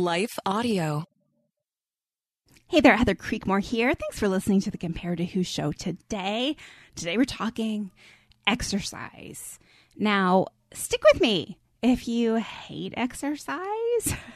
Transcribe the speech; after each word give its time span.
Life 0.00 0.38
Audio. 0.46 1.04
Hey 2.68 2.80
there, 2.80 2.96
Heather 2.96 3.14
Creekmore 3.14 3.62
here. 3.62 3.92
Thanks 3.92 4.18
for 4.18 4.28
listening 4.28 4.62
to 4.62 4.70
the 4.70 4.78
Compared 4.78 5.18
to 5.18 5.26
Who 5.26 5.42
show 5.42 5.72
today. 5.72 6.56
Today 6.94 7.18
we're 7.18 7.26
talking 7.26 7.90
exercise. 8.46 9.58
Now, 9.98 10.46
stick 10.72 11.02
with 11.12 11.20
me 11.20 11.58
if 11.82 12.08
you 12.08 12.36
hate 12.36 12.94
exercise 12.96 13.60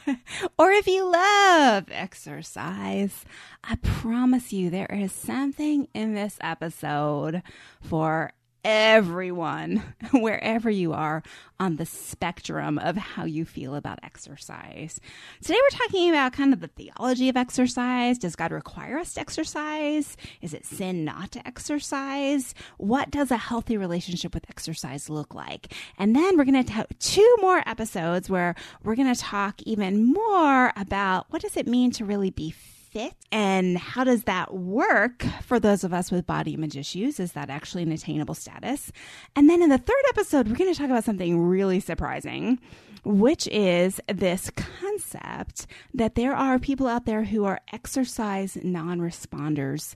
or 0.59 0.71
if 0.71 0.85
you 0.85 1.11
love 1.11 1.85
exercise. 1.89 3.25
I 3.63 3.77
promise 3.77 4.53
you 4.53 4.69
there 4.69 4.93
is 4.93 5.11
something 5.11 5.87
in 5.95 6.13
this 6.13 6.37
episode 6.41 7.41
for 7.81 8.33
everyone, 8.65 9.83
wherever 10.11 10.71
you 10.71 10.91
are 10.91 11.21
on 11.59 11.75
the 11.75 11.85
spectrum 11.85 12.79
of 12.79 12.97
how 12.97 13.23
you 13.23 13.45
feel 13.45 13.75
about 13.75 13.99
exercise. 14.01 14.99
Today, 15.41 15.57
we're 15.61 15.77
talking 15.77 16.09
about 16.09 16.33
kind 16.33 16.51
of 16.51 16.59
the 16.59 16.67
theology 16.67 17.29
of 17.29 17.37
exercise. 17.37 18.17
Does 18.17 18.35
God 18.35 18.51
require 18.51 18.97
us 18.97 19.13
to 19.13 19.21
exercise? 19.21 20.17
Is 20.41 20.53
it 20.53 20.65
sin 20.65 21.05
not 21.05 21.31
to 21.33 21.47
exercise? 21.47 22.55
What 22.77 23.11
does 23.11 23.29
a 23.29 23.37
healthy 23.37 23.77
relationship 23.77 24.33
with 24.33 24.49
exercise 24.49 25.11
look 25.11 25.35
like? 25.35 25.71
And 25.99 26.15
then 26.15 26.35
we're 26.35 26.45
going 26.45 26.65
to 26.65 26.73
have 26.73 26.87
two 26.99 27.35
more 27.39 27.61
episodes 27.67 28.31
where 28.31 28.55
we're 28.83 28.95
going 28.95 29.13
to 29.13 29.21
talk 29.21 29.61
even 29.61 30.11
more 30.11 30.73
about 30.75 31.27
what 31.29 31.43
does 31.43 31.55
it 31.55 31.67
mean 31.67 31.91
to 31.91 32.03
really 32.03 32.31
be 32.31 32.49
fit 32.95 33.13
and 33.29 33.77
how 33.77 34.05
does 34.05 34.23
that 34.23 34.53
work 34.53 35.25
for 35.41 35.59
those 35.59 35.83
of 35.83 35.93
us 35.93 36.11
with 36.11 36.25
body 36.25 36.53
image 36.53 36.77
issues? 36.77 37.19
Is 37.19 37.33
that 37.33 37.49
actually 37.49 37.83
an 37.83 37.91
attainable 37.91 38.35
status? 38.35 38.89
And 39.35 39.49
then 39.49 39.61
in 39.61 39.67
the 39.67 39.77
third 39.77 40.03
episode, 40.09 40.47
we're 40.47 40.55
going 40.55 40.73
to 40.73 40.79
talk 40.79 40.89
about 40.89 41.03
something 41.03 41.37
really 41.37 41.81
surprising, 41.81 42.57
which 43.03 43.47
is 43.47 43.99
this 44.07 44.49
concept 44.51 45.67
that 45.93 46.15
there 46.15 46.33
are 46.33 46.57
people 46.57 46.87
out 46.87 47.05
there 47.05 47.25
who 47.25 47.43
are 47.43 47.59
exercise 47.73 48.57
non 48.63 48.99
responders 48.99 49.95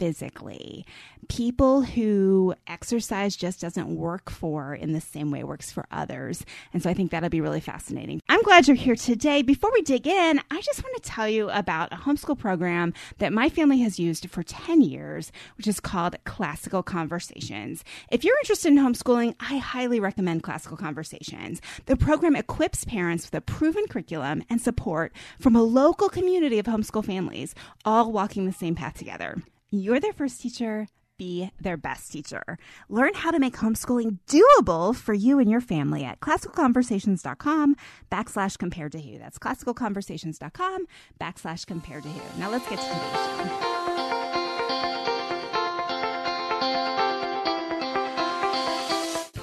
physically. 0.00 0.84
People 1.32 1.80
who 1.80 2.54
exercise 2.66 3.34
just 3.36 3.58
doesn't 3.58 3.96
work 3.96 4.28
for 4.28 4.74
in 4.74 4.92
the 4.92 5.00
same 5.00 5.30
way 5.30 5.38
it 5.40 5.48
works 5.48 5.72
for 5.72 5.86
others. 5.90 6.44
And 6.74 6.82
so 6.82 6.90
I 6.90 6.94
think 6.94 7.10
that'll 7.10 7.30
be 7.30 7.40
really 7.40 7.58
fascinating. 7.58 8.20
I'm 8.28 8.42
glad 8.42 8.68
you're 8.68 8.76
here 8.76 8.96
today. 8.96 9.40
Before 9.40 9.72
we 9.72 9.80
dig 9.80 10.06
in, 10.06 10.40
I 10.50 10.60
just 10.60 10.84
want 10.84 10.94
to 10.94 11.08
tell 11.08 11.26
you 11.26 11.48
about 11.48 11.90
a 11.90 11.96
homeschool 11.96 12.38
program 12.38 12.92
that 13.16 13.32
my 13.32 13.48
family 13.48 13.78
has 13.78 13.98
used 13.98 14.28
for 14.28 14.42
10 14.42 14.82
years, 14.82 15.32
which 15.56 15.66
is 15.66 15.80
called 15.80 16.22
Classical 16.24 16.82
Conversations. 16.82 17.82
If 18.10 18.24
you're 18.24 18.38
interested 18.40 18.70
in 18.70 18.78
homeschooling, 18.78 19.34
I 19.40 19.56
highly 19.56 20.00
recommend 20.00 20.42
Classical 20.42 20.76
Conversations. 20.76 21.62
The 21.86 21.96
program 21.96 22.36
equips 22.36 22.84
parents 22.84 23.24
with 23.24 23.34
a 23.34 23.40
proven 23.40 23.86
curriculum 23.88 24.42
and 24.50 24.60
support 24.60 25.14
from 25.40 25.56
a 25.56 25.62
local 25.62 26.10
community 26.10 26.58
of 26.58 26.66
homeschool 26.66 27.06
families, 27.06 27.54
all 27.86 28.12
walking 28.12 28.44
the 28.44 28.52
same 28.52 28.74
path 28.74 28.98
together. 28.98 29.42
You're 29.70 29.98
their 29.98 30.12
first 30.12 30.42
teacher. 30.42 30.88
Be 31.22 31.52
their 31.60 31.76
best 31.76 32.10
teacher. 32.10 32.58
Learn 32.88 33.14
how 33.14 33.30
to 33.30 33.38
make 33.38 33.54
homeschooling 33.54 34.18
doable 34.26 34.92
for 34.92 35.14
you 35.14 35.38
and 35.38 35.48
your 35.48 35.60
family 35.60 36.02
at 36.02 36.18
classicalconversations.com 36.18 37.76
backslash 38.10 38.58
compared 38.58 38.90
to 38.90 39.00
who. 39.00 39.18
That's 39.18 39.38
classicalconversations.com 39.38 40.86
backslash 41.20 41.64
compared 41.64 42.02
to 42.02 42.08
who. 42.08 42.40
Now 42.40 42.50
let's 42.50 42.68
get 42.68 42.80
to 42.80 42.84
today's 42.84 44.00
show. 44.00 44.11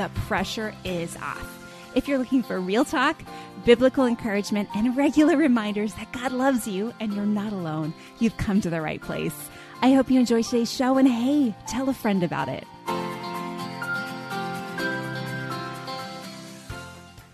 the 0.00 0.08
pressure 0.20 0.74
is 0.82 1.14
off. 1.16 1.58
If 1.94 2.08
you're 2.08 2.16
looking 2.16 2.42
for 2.42 2.58
real 2.58 2.86
talk, 2.86 3.22
biblical 3.66 4.06
encouragement, 4.06 4.70
and 4.74 4.96
regular 4.96 5.36
reminders 5.36 5.92
that 5.94 6.10
God 6.12 6.32
loves 6.32 6.66
you 6.66 6.94
and 7.00 7.12
you're 7.12 7.26
not 7.26 7.52
alone, 7.52 7.92
you've 8.18 8.38
come 8.38 8.62
to 8.62 8.70
the 8.70 8.80
right 8.80 9.02
place. 9.02 9.50
I 9.82 9.92
hope 9.92 10.10
you 10.10 10.18
enjoy 10.18 10.42
today's 10.42 10.72
show 10.72 10.96
and 10.96 11.06
hey, 11.06 11.54
tell 11.68 11.90
a 11.90 11.92
friend 11.92 12.22
about 12.22 12.48
it. 12.48 12.64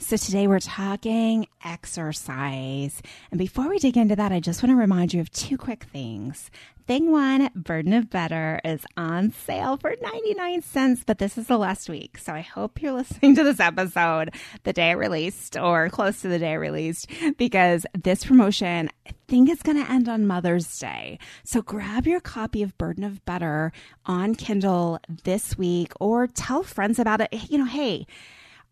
So, 0.06 0.16
today 0.16 0.46
we're 0.46 0.60
talking 0.60 1.48
exercise. 1.64 3.02
And 3.32 3.38
before 3.38 3.68
we 3.68 3.80
dig 3.80 3.96
into 3.96 4.14
that, 4.14 4.30
I 4.30 4.38
just 4.38 4.62
want 4.62 4.70
to 4.70 4.76
remind 4.76 5.12
you 5.12 5.20
of 5.20 5.32
two 5.32 5.58
quick 5.58 5.82
things. 5.82 6.48
Thing 6.86 7.10
one, 7.10 7.50
Burden 7.56 7.92
of 7.92 8.08
Better 8.08 8.60
is 8.64 8.86
on 8.96 9.32
sale 9.32 9.76
for 9.76 9.96
99 10.00 10.62
cents, 10.62 11.02
but 11.04 11.18
this 11.18 11.36
is 11.36 11.48
the 11.48 11.58
last 11.58 11.88
week. 11.88 12.18
So 12.18 12.32
I 12.32 12.42
hope 12.42 12.80
you're 12.80 12.92
listening 12.92 13.34
to 13.34 13.42
this 13.42 13.58
episode 13.58 14.32
the 14.62 14.72
day 14.72 14.92
it 14.92 14.94
released 14.94 15.56
or 15.56 15.88
close 15.88 16.20
to 16.20 16.28
the 16.28 16.38
day 16.38 16.52
it 16.52 16.58
released 16.58 17.10
because 17.36 17.84
this 18.00 18.24
promotion, 18.24 18.88
I 19.08 19.10
think 19.26 19.48
it's 19.48 19.64
going 19.64 19.84
to 19.84 19.90
end 19.90 20.08
on 20.08 20.28
Mother's 20.28 20.78
Day. 20.78 21.18
So 21.42 21.62
grab 21.62 22.06
your 22.06 22.20
copy 22.20 22.62
of 22.62 22.78
Burden 22.78 23.02
of 23.02 23.24
Better 23.24 23.72
on 24.04 24.36
Kindle 24.36 25.00
this 25.24 25.58
week 25.58 25.92
or 25.98 26.28
tell 26.28 26.62
friends 26.62 27.00
about 27.00 27.22
it. 27.22 27.50
You 27.50 27.58
know, 27.58 27.64
hey, 27.64 28.06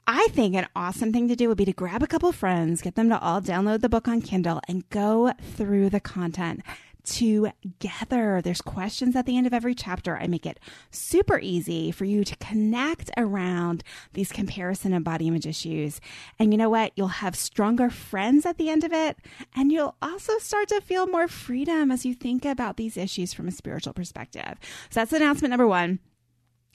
I 0.07 0.29
think 0.33 0.55
an 0.55 0.67
awesome 0.77 1.13
thing 1.13 1.29
to 1.29 1.37
do 1.37 1.49
would 1.49 1.57
be 1.57 1.65
to 1.65 1.73
grab 1.73 2.03
a 2.03 2.07
couple 2.07 2.31
friends, 2.33 2.83
get 2.83 2.95
them 2.95 3.09
to 3.09 3.19
all 3.19 3.41
download 3.41 3.81
the 3.81 3.89
book 3.89 4.07
on 4.07 4.21
Kindle, 4.21 4.61
and 4.69 4.89
go 4.91 5.33
through 5.57 5.91
the 5.91 6.01
content 6.01 6.61
together. 7.05 8.41
There's 8.43 8.61
questions 8.61 9.17
at 9.17 9.27
the 9.27 9.37
end 9.37 9.47
of 9.47 9.55
every 9.55 9.75
chapter. 9.75 10.17
I 10.17 10.27
make 10.27 10.45
it 10.45 10.59
super 10.91 11.39
easy 11.39 11.91
for 11.91 12.05
you 12.05 12.25
to 12.25 12.37
connect 12.37 13.11
around 13.17 13.83
these 14.13 14.33
comparison 14.33 14.93
and 14.93 15.05
body 15.05 15.29
image 15.29 15.47
issues. 15.47 16.01
And 16.39 16.53
you 16.53 16.59
know 16.59 16.71
what? 16.71 16.93
You'll 16.97 17.09
have 17.09 17.37
stronger 17.37 17.89
friends 17.91 18.45
at 18.45 18.59
the 18.59 18.69
end 18.71 18.85
of 18.85 18.93
it. 18.93 19.19
And 19.55 19.71
you'll 19.71 19.97
also 20.03 20.39
start 20.39 20.69
to 20.69 20.81
feel 20.81 21.07
more 21.07 21.29
freedom 21.29 21.91
as 21.91 22.05
you 22.05 22.15
think 22.15 22.45
about 22.45 22.77
these 22.77 22.97
issues 22.97 23.33
from 23.33 23.49
a 23.49 23.53
spiritual 23.53 23.93
perspective. 23.93 24.55
So 24.91 25.01
that's 25.01 25.13
announcement 25.13 25.51
number 25.51 25.69
one. 25.69 26.01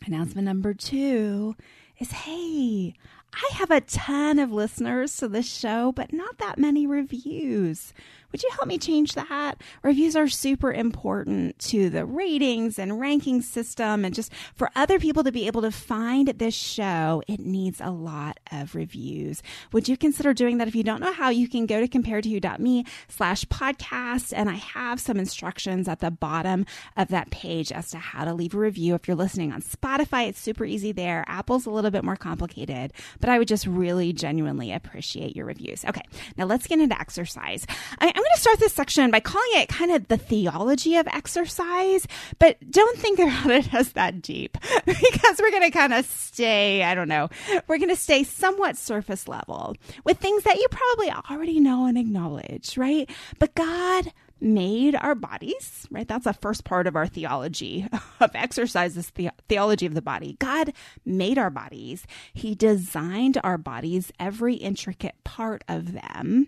Announcement 0.05 0.45
number 0.45 0.73
two 0.73 1.55
is 1.99 2.11
hey, 2.11 2.93
I 3.33 3.49
have 3.53 3.71
a 3.71 3.81
ton 3.81 4.39
of 4.39 4.51
listeners 4.51 5.15
to 5.17 5.27
this 5.27 5.51
show, 5.51 5.91
but 5.91 6.11
not 6.11 6.37
that 6.39 6.57
many 6.57 6.87
reviews. 6.87 7.93
Would 8.31 8.43
you 8.43 8.49
help 8.51 8.67
me 8.67 8.77
change 8.77 9.13
that? 9.13 9.59
Reviews 9.81 10.15
are 10.15 10.27
super 10.27 10.71
important 10.71 11.57
to 11.59 11.89
the 11.89 12.05
ratings 12.05 12.77
and 12.77 12.99
ranking 12.99 13.41
system 13.41 14.05
and 14.05 14.13
just 14.13 14.31
for 14.53 14.69
other 14.75 14.99
people 14.99 15.23
to 15.23 15.31
be 15.31 15.47
able 15.47 15.63
to 15.63 15.71
find 15.71 16.27
this 16.27 16.53
show, 16.53 17.23
it 17.27 17.39
needs 17.39 17.81
a 17.81 17.89
lot 17.89 18.39
of 18.51 18.75
reviews. 18.75 19.41
Would 19.71 19.89
you 19.89 19.97
consider 19.97 20.33
doing 20.33 20.59
that? 20.59 20.67
If 20.67 20.75
you 20.75 20.83
don't 20.83 21.01
know 21.01 21.11
how, 21.11 21.29
you 21.29 21.47
can 21.47 21.65
go 21.65 21.79
to 21.79 21.87
comparedtowho.me 21.87 22.85
slash 23.07 23.45
podcast 23.45 24.31
and 24.35 24.47
I 24.47 24.55
have 24.55 24.99
some 24.99 25.17
instructions 25.17 25.87
at 25.87 25.99
the 25.99 26.11
bottom 26.11 26.67
of 26.97 27.07
that 27.07 27.31
page 27.31 27.71
as 27.71 27.89
to 27.91 27.97
how 27.97 28.25
to 28.25 28.33
leave 28.33 28.53
a 28.53 28.59
review. 28.59 28.93
If 28.93 29.07
you're 29.07 29.17
listening 29.17 29.51
on 29.51 29.63
Spotify, 29.63 30.27
it's 30.27 30.39
super 30.39 30.65
easy 30.65 30.91
there. 30.91 31.25
Apple's 31.27 31.65
a 31.65 31.71
little 31.71 31.91
bit 31.91 32.03
more 32.03 32.15
complicated, 32.15 32.93
but 33.19 33.29
I 33.29 33.37
would 33.39 33.47
just 33.47 33.65
really 33.65 34.13
genuinely 34.13 34.71
appreciate 34.71 35.35
your 35.35 35.45
reviews. 35.45 35.85
Okay, 35.85 36.03
now 36.37 36.45
let's 36.45 36.67
get 36.67 36.79
into 36.79 36.99
exercise. 36.99 37.65
I, 37.99 38.07
I'm 38.07 38.13
going 38.13 38.25
to 38.33 38.41
start 38.41 38.59
this 38.59 38.73
section 38.73 39.11
by 39.11 39.19
calling 39.19 39.49
it 39.53 39.69
kind 39.69 39.91
of 39.91 40.07
the 40.07 40.17
theology 40.17 40.95
of 40.95 41.07
exercise, 41.07 42.07
but 42.37 42.57
don't 42.69 42.97
think 42.97 43.19
about 43.19 43.51
it 43.51 43.73
as 43.73 43.93
that 43.93 44.21
deep 44.21 44.57
because 44.85 45.39
we're 45.39 45.51
going 45.51 45.63
to 45.63 45.71
kind 45.71 45.93
of 45.93 46.05
stay, 46.05 46.83
I 46.83 46.95
don't 46.95 47.09
know, 47.09 47.29
we're 47.67 47.77
going 47.77 47.89
to 47.89 47.95
stay 47.95 48.23
somewhat 48.23 48.77
surface 48.77 49.27
level 49.27 49.75
with 50.03 50.17
things 50.19 50.43
that 50.43 50.57
you 50.57 50.67
probably 50.69 51.11
already 51.31 51.59
know 51.59 51.85
and 51.85 51.97
acknowledge, 51.97 52.77
right? 52.77 53.09
But 53.39 53.55
God 53.55 54.11
made 54.41 54.95
our 54.95 55.15
bodies, 55.15 55.87
right? 55.91 56.07
That's 56.07 56.25
a 56.25 56.33
first 56.33 56.63
part 56.63 56.87
of 56.87 56.95
our 56.95 57.07
theology 57.07 57.87
of 58.19 58.31
exercise, 58.33 58.97
is 58.97 59.11
the 59.11 59.29
theology 59.47 59.85
of 59.85 59.93
the 59.93 60.01
body. 60.01 60.37
God 60.39 60.73
made 61.05 61.37
our 61.37 61.49
bodies. 61.49 62.05
He 62.33 62.55
designed 62.55 63.39
our 63.43 63.57
bodies, 63.57 64.11
every 64.19 64.55
intricate 64.55 65.15
part 65.23 65.63
of 65.67 65.93
them. 65.93 66.47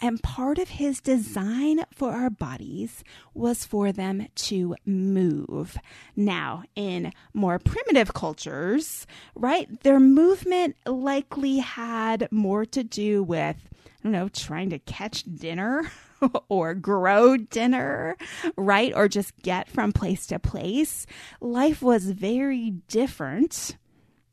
And 0.00 0.22
part 0.22 0.58
of 0.58 0.70
his 0.70 1.00
design 1.00 1.84
for 1.92 2.10
our 2.10 2.30
bodies 2.30 3.04
was 3.32 3.64
for 3.64 3.92
them 3.92 4.26
to 4.34 4.74
move. 4.84 5.78
Now, 6.16 6.64
in 6.74 7.12
more 7.32 7.58
primitive 7.58 8.12
cultures, 8.12 9.06
right, 9.34 9.68
their 9.82 10.00
movement 10.00 10.76
likely 10.84 11.58
had 11.58 12.28
more 12.30 12.64
to 12.66 12.82
do 12.82 13.22
with 13.22 13.56
don't 14.04 14.12
know, 14.12 14.28
trying 14.28 14.70
to 14.70 14.78
catch 14.78 15.24
dinner 15.24 15.90
or 16.48 16.74
grow 16.74 17.36
dinner, 17.36 18.16
right? 18.56 18.92
Or 18.94 19.08
just 19.08 19.36
get 19.42 19.68
from 19.68 19.92
place 19.92 20.26
to 20.26 20.38
place. 20.38 21.06
Life 21.40 21.82
was 21.82 22.10
very 22.10 22.70
different 22.88 23.76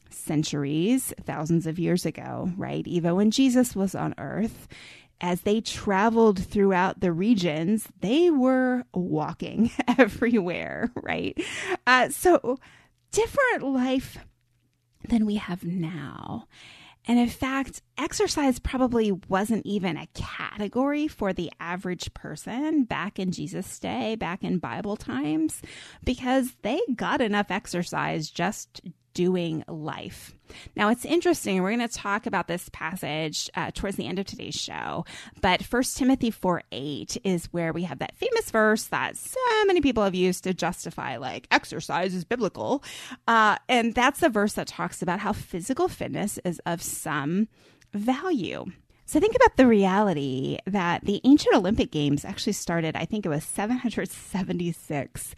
centuries, 0.10 1.14
thousands 1.24 1.66
of 1.66 1.80
years 1.80 2.06
ago, 2.06 2.52
right? 2.58 2.86
Even 2.86 3.16
when 3.16 3.32
Jesus 3.32 3.76
was 3.76 3.96
on 3.96 4.14
earth, 4.18 4.68
as 5.22 5.42
they 5.42 5.62
traveled 5.62 6.44
throughout 6.44 7.00
the 7.00 7.14
regions, 7.14 7.88
they 8.02 8.30
were 8.30 8.84
walking 8.94 9.72
everywhere, 9.98 10.92
right? 10.96 11.40
Uh, 11.88 12.10
so, 12.10 12.60
different 13.12 13.64
life 13.64 14.18
than 15.08 15.26
we 15.26 15.36
have 15.36 15.64
now. 15.64 16.48
And 17.08 17.18
in 17.18 17.30
fact, 17.30 17.82
exercise 17.98 18.60
probably 18.60 19.12
wasn't 19.12 19.66
even 19.66 19.98
a 19.98 20.08
category 20.14 21.08
for 21.08 21.34
the 21.34 21.52
average 21.60 22.14
person 22.14 22.84
back 22.84 23.18
in 23.18 23.32
Jesus' 23.32 23.80
day, 23.80 24.16
back 24.16 24.44
in 24.44 24.60
Bible 24.60 24.96
times, 24.96 25.62
because 26.04 26.56
they 26.62 26.80
got 26.96 27.22
enough 27.22 27.50
exercise 27.50 28.30
just 28.30 28.82
doing 29.14 29.64
life. 29.68 30.36
Now, 30.76 30.90
it's 30.90 31.06
interesting. 31.06 31.62
We're 31.62 31.76
going 31.76 31.88
to 31.88 31.94
talk 31.94 32.26
about 32.26 32.48
this 32.48 32.70
passage 32.74 33.50
uh, 33.56 33.72
towards 33.74 33.96
the 33.98 34.08
end 34.08 34.20
of 34.20 34.26
today's 34.26 34.56
show. 34.56 35.06
But 35.42 35.62
1 35.62 35.84
Timothy 35.96 36.32
4 36.32 36.64
8 36.72 37.18
is 37.24 37.46
where 37.52 37.74
we 37.74 37.84
have 37.84 38.00
that 38.00 38.16
famous 38.16 38.52
verse 38.52 38.86
that 38.86 39.18
so 39.18 39.40
many 39.66 39.82
people 39.82 40.04
have 40.04 40.16
used 40.16 40.44
to 40.44 40.54
justify, 40.54 41.18
like, 41.18 41.48
exercise 41.52 42.14
is 42.14 42.26
biblical. 42.26 42.84
Uh, 43.28 43.58
and 43.70 43.94
that's 43.94 44.20
the 44.20 44.30
verse 44.30 44.54
that 44.54 44.68
talks 44.68 45.02
about 45.02 45.20
how 45.20 45.34
physical 45.34 45.88
fitness 45.88 46.40
is 46.44 46.60
of 46.66 46.82
some 46.82 47.48
value. 47.94 48.66
So 49.06 49.20
think 49.20 49.36
about 49.36 49.58
the 49.58 49.68
reality 49.68 50.58
that 50.66 51.04
the 51.04 51.20
ancient 51.26 51.54
Olympic 51.54 51.92
Games 51.92 52.24
actually 52.24 52.54
started, 52.54 52.96
I 52.96 53.04
think 53.04 53.26
it 53.26 53.30
was 53.30 53.44
776 53.44 55.36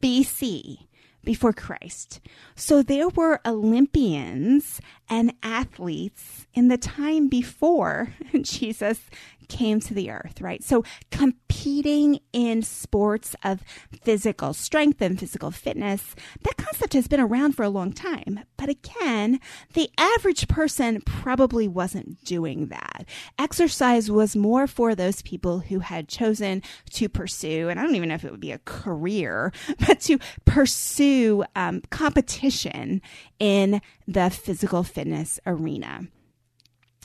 BC 0.00 0.78
before 1.24 1.52
Christ. 1.52 2.20
So 2.54 2.82
there 2.82 3.08
were 3.08 3.40
Olympians 3.46 4.80
and 5.08 5.34
athletes 5.42 6.46
in 6.54 6.68
the 6.68 6.78
time 6.78 7.28
before 7.28 8.14
Jesus 8.42 9.00
came 9.48 9.80
to 9.80 9.94
the 9.94 10.10
earth, 10.10 10.40
right? 10.40 10.62
So 10.62 10.84
competing 11.10 12.20
in 12.32 12.62
sports 12.62 13.34
of 13.42 13.62
physical 14.02 14.52
strength 14.52 15.00
and 15.00 15.18
physical 15.18 15.50
fitness, 15.50 16.14
that 16.42 16.56
concept 16.56 16.92
has 16.94 17.08
been 17.08 17.20
around 17.20 17.52
for 17.52 17.62
a 17.62 17.68
long 17.68 17.92
time. 17.92 18.40
But 18.56 18.68
again, 18.68 19.40
the 19.72 19.90
average 19.98 20.48
person 20.48 21.00
probably 21.02 21.68
wasn't 21.68 22.24
doing 22.24 22.66
that. 22.68 23.06
Exercise 23.38 24.10
was 24.10 24.36
more 24.36 24.66
for 24.66 24.94
those 24.94 25.22
people 25.22 25.60
who 25.60 25.80
had 25.80 26.08
chosen 26.08 26.62
to 26.90 27.08
pursue, 27.08 27.68
and 27.68 27.78
I 27.78 27.82
don't 27.82 27.94
even 27.94 28.08
know 28.08 28.14
if 28.14 28.24
it 28.24 28.30
would 28.30 28.40
be 28.40 28.52
a 28.52 28.60
career, 28.64 29.52
but 29.86 30.00
to 30.00 30.18
pursue 30.44 31.44
um, 31.54 31.82
competition 31.90 33.02
in 33.38 33.80
the 34.06 34.30
physical 34.30 34.82
fitness 34.82 35.38
arena. 35.46 36.08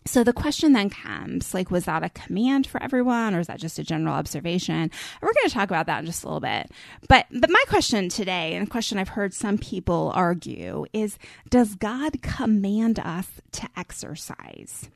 So 0.09 0.23
the 0.23 0.33
question 0.33 0.73
then 0.73 0.89
comes 0.89 1.53
like, 1.53 1.69
was 1.69 1.85
that 1.85 2.03
a 2.03 2.09
command 2.09 2.65
for 2.65 2.81
everyone 2.81 3.35
or 3.35 3.41
is 3.41 3.45
that 3.45 3.59
just 3.59 3.77
a 3.77 3.83
general 3.83 4.15
observation? 4.15 4.89
We're 5.21 5.33
going 5.33 5.47
to 5.47 5.53
talk 5.53 5.69
about 5.69 5.85
that 5.85 5.99
in 5.99 6.07
just 6.07 6.23
a 6.23 6.25
little 6.25 6.39
bit. 6.39 6.71
But, 7.07 7.27
but 7.31 7.51
my 7.51 7.63
question 7.67 8.09
today, 8.09 8.55
and 8.55 8.65
a 8.65 8.69
question 8.71 8.97
I've 8.97 9.09
heard 9.09 9.35
some 9.35 9.59
people 9.59 10.11
argue, 10.15 10.87
is 10.93 11.19
does 11.51 11.75
God 11.75 12.23
command 12.23 12.97
us 12.97 13.27
to 13.51 13.69
exercise? 13.77 14.89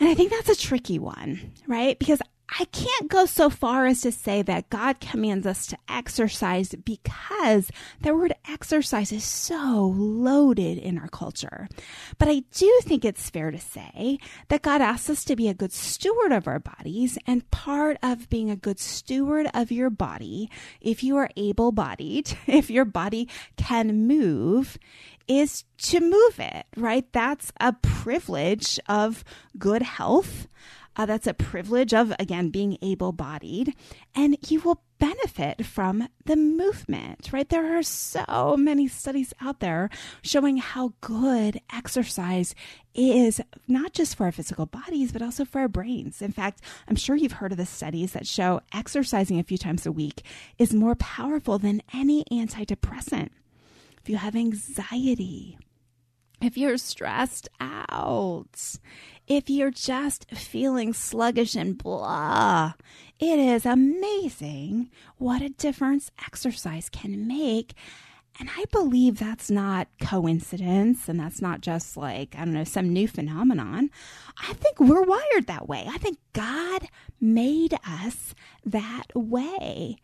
And 0.00 0.08
I 0.08 0.14
think 0.14 0.32
that's 0.32 0.48
a 0.48 0.56
tricky 0.56 0.98
one, 0.98 1.52
right? 1.68 1.96
Because 1.96 2.20
I 2.48 2.64
can't 2.66 3.08
go 3.08 3.26
so 3.26 3.50
far 3.50 3.86
as 3.86 4.02
to 4.02 4.12
say 4.12 4.40
that 4.42 4.70
God 4.70 5.00
commands 5.00 5.46
us 5.46 5.66
to 5.66 5.78
exercise 5.88 6.74
because 6.84 7.70
the 8.00 8.14
word 8.14 8.34
exercise 8.48 9.10
is 9.10 9.24
so 9.24 9.92
loaded 9.96 10.78
in 10.78 10.96
our 10.96 11.08
culture. 11.08 11.68
But 12.18 12.28
I 12.28 12.44
do 12.54 12.80
think 12.82 13.04
it's 13.04 13.30
fair 13.30 13.50
to 13.50 13.58
say 13.58 14.18
that 14.48 14.62
God 14.62 14.80
asks 14.80 15.10
us 15.10 15.24
to 15.24 15.36
be 15.36 15.48
a 15.48 15.54
good 15.54 15.72
steward 15.72 16.30
of 16.30 16.46
our 16.46 16.60
bodies, 16.60 17.18
and 17.26 17.50
part 17.50 17.96
of 18.02 18.28
being 18.30 18.50
a 18.50 18.56
good 18.56 18.78
steward 18.78 19.48
of 19.52 19.72
your 19.72 19.90
body, 19.90 20.48
if 20.80 21.02
you 21.02 21.16
are 21.16 21.30
able 21.36 21.72
bodied, 21.72 22.36
if 22.46 22.70
your 22.70 22.84
body 22.84 23.28
can 23.56 24.06
move, 24.06 24.78
is 25.26 25.64
to 25.78 26.00
move 26.00 26.38
it, 26.38 26.66
right? 26.76 27.12
That's 27.12 27.52
a 27.60 27.72
privilege 27.72 28.78
of 28.88 29.24
good 29.58 29.82
health. 29.82 30.46
Uh, 30.96 31.06
that's 31.06 31.26
a 31.26 31.34
privilege 31.34 31.92
of, 31.92 32.12
again, 32.18 32.48
being 32.48 32.78
able 32.80 33.12
bodied. 33.12 33.74
And 34.14 34.38
you 34.48 34.60
will 34.60 34.82
benefit 34.98 35.66
from 35.66 36.08
the 36.24 36.36
movement, 36.36 37.30
right? 37.32 37.48
There 37.48 37.76
are 37.78 37.82
so 37.82 38.56
many 38.58 38.88
studies 38.88 39.34
out 39.40 39.60
there 39.60 39.90
showing 40.22 40.56
how 40.56 40.94
good 41.02 41.60
exercise 41.70 42.54
is, 42.94 43.42
not 43.68 43.92
just 43.92 44.16
for 44.16 44.24
our 44.24 44.32
physical 44.32 44.64
bodies, 44.64 45.12
but 45.12 45.20
also 45.20 45.44
for 45.44 45.60
our 45.60 45.68
brains. 45.68 46.22
In 46.22 46.32
fact, 46.32 46.62
I'm 46.88 46.96
sure 46.96 47.14
you've 47.14 47.32
heard 47.32 47.52
of 47.52 47.58
the 47.58 47.66
studies 47.66 48.12
that 48.12 48.26
show 48.26 48.62
exercising 48.72 49.38
a 49.38 49.44
few 49.44 49.58
times 49.58 49.84
a 49.84 49.92
week 49.92 50.22
is 50.58 50.72
more 50.72 50.94
powerful 50.94 51.58
than 51.58 51.82
any 51.92 52.24
antidepressant. 52.32 53.28
If 54.00 54.08
you 54.08 54.16
have 54.16 54.34
anxiety, 54.34 55.58
if 56.40 56.56
you're 56.56 56.78
stressed 56.78 57.48
out, 57.60 58.78
if 59.26 59.50
you're 59.50 59.70
just 59.70 60.30
feeling 60.30 60.92
sluggish 60.92 61.54
and 61.54 61.76
blah, 61.76 62.74
it 63.18 63.38
is 63.38 63.66
amazing 63.66 64.90
what 65.16 65.42
a 65.42 65.48
difference 65.48 66.10
exercise 66.24 66.88
can 66.88 67.26
make. 67.26 67.74
And 68.38 68.50
I 68.54 68.64
believe 68.70 69.18
that's 69.18 69.50
not 69.50 69.88
coincidence 70.00 71.08
and 71.08 71.18
that's 71.18 71.40
not 71.40 71.62
just 71.62 71.96
like, 71.96 72.34
I 72.36 72.44
don't 72.44 72.52
know, 72.52 72.64
some 72.64 72.92
new 72.92 73.08
phenomenon. 73.08 73.90
I 74.36 74.52
think 74.52 74.78
we're 74.78 75.02
wired 75.02 75.46
that 75.46 75.66
way. 75.66 75.86
I 75.88 75.96
think 75.96 76.18
God 76.34 76.88
made 77.18 77.78
us 77.88 78.34
that 78.64 79.06
way. 79.14 79.96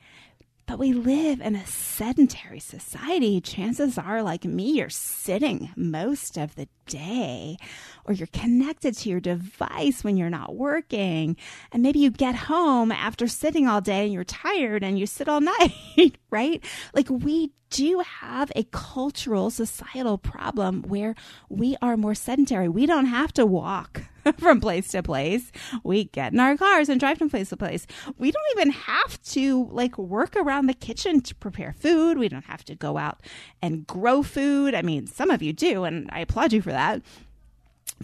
But 0.72 0.78
we 0.78 0.94
live 0.94 1.42
in 1.42 1.54
a 1.54 1.66
sedentary 1.66 2.58
society. 2.58 3.42
Chances 3.42 3.98
are, 3.98 4.22
like 4.22 4.46
me, 4.46 4.70
you're 4.70 4.88
sitting 4.88 5.69
most 5.76 6.38
of 6.38 6.54
the 6.54 6.66
day, 6.86 7.58
or 8.06 8.14
you're 8.14 8.26
connected 8.28 8.96
to 8.96 9.10
your 9.10 9.20
device 9.20 10.02
when 10.02 10.16
you're 10.16 10.30
not 10.30 10.56
working. 10.56 11.36
And 11.73 11.82
maybe 11.82 11.99
you 11.99 12.11
get 12.11 12.35
home 12.35 12.90
after 12.90 13.28
sitting 13.28 13.68
all 13.68 13.82
day 13.82 14.04
and 14.04 14.14
you're 14.14 14.25
tired 14.25 14.82
and 14.82 14.99
you 14.99 15.04
sit 15.04 15.28
all 15.28 15.40
night, 15.58 16.16
right? 16.30 16.64
Like 16.94 17.11
we 17.11 17.52
do 17.68 18.02
have 18.20 18.50
a 18.56 18.64
cultural, 18.70 19.50
societal 19.50 20.16
problem 20.16 20.85
where 20.85 21.14
we 21.50 21.76
are 21.82 21.99
more 21.99 22.14
sedentary. 22.14 22.70
We 22.70 22.87
don't 22.87 23.04
have 23.04 23.35
to 23.35 23.44
walk 23.44 24.04
from 24.38 24.61
place 24.61 24.88
to 24.88 25.02
place. 25.02 25.52
We 25.83 26.05
get 26.05 26.33
in 26.33 26.41
our 26.41 26.57
cars 26.57 26.88
and 26.88 27.00
drive 27.00 27.19
from 27.19 27.31
place 27.31 27.50
to 27.50 27.57
place. 27.57 27.87
We 28.19 28.31
don't 28.31 28.43
even 28.52 28.71
have 28.71 29.23
to 29.25 29.69
like 29.71 29.99
work 29.99 30.37
around 30.37 30.67
the 30.67 30.75
kitchen 30.75 31.21
to 31.23 31.35
prepare 31.35 31.73
food. 31.73 32.19
We 32.19 32.29
don't 32.29 32.47
have 32.47 32.64
to 32.67 32.75
go 32.75 32.99
out 32.99 33.21
and 33.61 33.87
grow 33.87 34.23
food. 34.23 34.75
I 34.75 34.83
mean, 34.83 35.07
some 35.07 35.31
of 35.31 35.43
you 35.43 35.52
do, 35.52 35.85
and 35.85 36.09
I 36.12 36.21
applaud 36.21 36.52
you 36.52 36.62
for 36.62 36.73
that. 36.73 37.02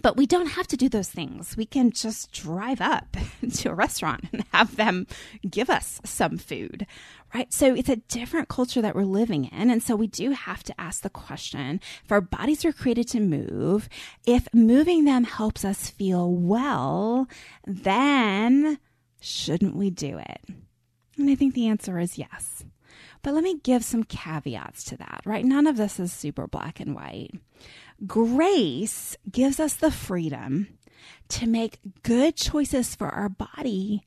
But 0.01 0.15
we 0.15 0.25
don't 0.25 0.51
have 0.51 0.67
to 0.67 0.77
do 0.77 0.87
those 0.87 1.09
things. 1.09 1.57
We 1.57 1.65
can 1.65 1.91
just 1.91 2.31
drive 2.31 2.79
up 2.79 3.17
to 3.55 3.69
a 3.69 3.73
restaurant 3.73 4.25
and 4.31 4.45
have 4.53 4.75
them 4.75 5.07
give 5.49 5.69
us 5.69 5.99
some 6.05 6.37
food, 6.37 6.85
right? 7.33 7.53
So 7.53 7.73
it's 7.73 7.89
a 7.89 7.97
different 7.97 8.49
culture 8.49 8.81
that 8.81 8.95
we're 8.95 9.03
living 9.03 9.45
in. 9.45 9.69
And 9.69 9.83
so 9.83 9.95
we 9.95 10.07
do 10.07 10.31
have 10.31 10.63
to 10.63 10.81
ask 10.81 11.01
the 11.01 11.09
question 11.09 11.79
if 12.03 12.11
our 12.11 12.21
bodies 12.21 12.65
are 12.65 12.73
created 12.73 13.07
to 13.09 13.19
move, 13.19 13.89
if 14.25 14.47
moving 14.53 15.05
them 15.05 15.23
helps 15.23 15.63
us 15.63 15.89
feel 15.89 16.31
well, 16.31 17.27
then 17.65 18.79
shouldn't 19.21 19.75
we 19.75 19.89
do 19.89 20.17
it? 20.17 20.41
And 21.17 21.29
I 21.29 21.35
think 21.35 21.53
the 21.53 21.67
answer 21.67 21.99
is 21.99 22.17
yes. 22.17 22.63
But 23.21 23.33
let 23.33 23.43
me 23.43 23.59
give 23.59 23.83
some 23.83 24.03
caveats 24.03 24.85
to 24.85 24.97
that, 24.97 25.21
right? 25.25 25.43
None 25.43 25.67
of 25.67 25.75
this 25.75 25.99
is 25.99 26.13
super 26.13 26.47
black 26.47 26.79
and 26.79 26.95
white. 26.95 27.31
Grace 28.07 29.17
gives 29.29 29.59
us 29.59 29.73
the 29.73 29.91
freedom 29.91 30.67
to 31.27 31.47
make 31.47 31.79
good 32.03 32.37
choices 32.37 32.95
for 32.95 33.09
our 33.09 33.29
body 33.29 34.05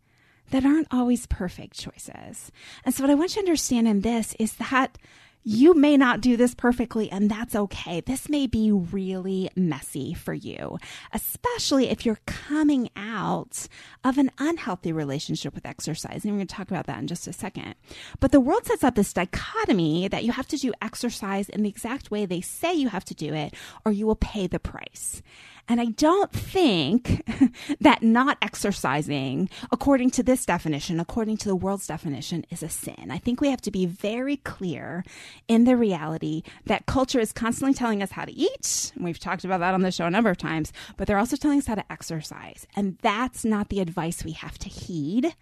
that 0.53 0.65
aren't 0.65 0.89
always 0.91 1.27
perfect 1.27 1.79
choices. 1.79 2.53
And 2.85 2.95
so, 2.95 3.03
what 3.03 3.11
I 3.11 3.15
want 3.15 3.35
you 3.35 3.43
to 3.43 3.49
understand 3.49 3.89
in 3.89 4.01
this 4.03 4.35
is 4.39 4.55
that 4.55 4.97
you 5.45 5.75
may 5.75 5.97
not 5.97 6.21
do 6.21 6.37
this 6.37 6.55
perfectly, 6.55 7.11
and 7.11 7.29
that's 7.29 7.57
okay. 7.57 8.01
This 8.01 8.29
may 8.29 8.47
be 8.47 8.71
really 8.71 9.51
messy 9.57 10.15
for 10.15 10.33
you, 10.33 10.79
especially 11.13 11.89
if 11.89 12.07
you're 12.07 12.21
coming 12.27 12.91
out 12.97 13.67
of 14.05 14.19
an 14.19 14.31
unhealthy 14.39 14.93
relationship 14.93 15.53
with 15.55 15.67
exercise. 15.67 16.23
And 16.23 16.33
we're 16.33 16.39
going 16.39 16.47
to 16.47 16.55
talk 16.55 16.71
about 16.71 16.87
that 16.87 17.01
in 17.01 17.09
just 17.09 17.27
a 17.27 17.33
second. 17.33 17.75
But 18.21 18.31
the 18.31 18.41
world 18.41 18.67
sets 18.67 18.85
up 18.85 18.95
this 18.95 19.13
dichotomy 19.13 20.07
that 20.09 20.23
you 20.23 20.31
have 20.31 20.47
to 20.49 20.57
do 20.57 20.73
exercise 20.81 21.49
in 21.49 21.65
the 21.65 21.69
exact 21.69 22.11
way 22.13 22.25
they 22.25 22.41
say 22.41 22.73
you 22.73 22.91
have 22.91 23.05
to 23.07 23.15
do 23.15 23.35
it, 23.35 23.55
or 23.85 23.91
you 23.91 24.07
will 24.07 24.15
pay 24.15 24.47
the 24.47 24.61
price. 24.61 25.23
And 25.69 25.81
I 25.81 25.87
don't 25.87 26.33
think 26.33 27.23
that 27.81 28.03
not 28.03 28.37
exercising, 28.43 29.49
according 29.71 30.11
to 30.13 30.23
this 30.23 30.45
definition, 30.45 31.01
according 31.01 31.37
to 31.39 31.49
the 31.49 31.57
world's 31.57 31.87
definition, 31.87 32.45
is 32.51 32.63
a 32.63 32.69
sin. 32.69 33.11
I 33.11 33.19
think 33.19 33.41
we 33.41 33.51
have 33.51 33.63
to 33.63 33.71
be 33.71 33.87
very 33.87 34.39
clear 34.39 35.05
in 35.49 35.65
the 35.65 35.77
reality 35.77 36.43
that 36.67 36.87
culture 36.87 37.21
is 37.21 37.33
constantly 37.33 37.75
telling 37.75 38.03
us 38.03 38.11
how 38.11 38.25
to 38.25 38.33
eat. 38.33 38.93
We've 38.99 39.19
talked 39.19 39.45
about 39.45 39.61
that 39.61 39.75
on 39.75 39.83
the 39.83 39.93
show 39.93 40.07
a 40.07 40.11
number 40.11 40.31
of 40.31 40.39
times, 40.39 40.73
but 40.97 41.07
they're 41.07 41.19
also 41.19 41.37
telling 41.37 41.59
us 41.59 41.67
how 41.67 41.77
to 41.77 41.93
exercise. 41.93 42.67
And 42.77 42.99
that's 43.03 43.45
not 43.45 43.69
the 43.69 43.81
advice 43.81 44.25
we 44.25 44.33
have 44.33 44.59
to 44.59 44.69
heed 44.69 45.35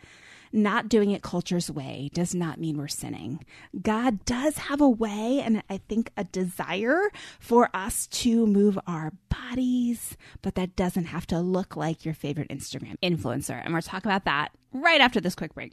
not 0.53 0.89
doing 0.89 1.11
it 1.11 1.23
culture's 1.23 1.71
way 1.71 2.11
does 2.13 2.35
not 2.35 2.59
mean 2.59 2.79
we're 2.79 2.89
sinning. 2.89 3.45
God 3.81 4.25
does 4.25 4.57
have 4.57 4.81
a 4.81 4.89
way 4.89 5.41
and 5.45 5.63
I 5.71 5.79
think 5.89 6.11
a 6.17 6.25
desire 6.25 7.11
for 7.39 7.71
us 7.75 8.07
to 8.09 8.47
move 8.47 8.79
our 8.87 9.13
bodies, 9.29 10.17
but 10.43 10.55
that 10.57 10.77
doesn't 10.77 11.07
have 11.07 11.27
to 11.29 11.41
look 11.41 11.77
like 11.77 12.05
your 12.05 12.15
favorite 12.15 12.49
Instagram 12.49 12.97
influencer. 13.03 13.61
And 13.63 13.73
we're 13.75 13.81
talking 13.81 14.11
about 14.11 14.25
that 14.25 14.51
right 14.73 15.01
after 15.01 15.21
this 15.21 15.35
quick 15.35 15.55
break. 15.55 15.73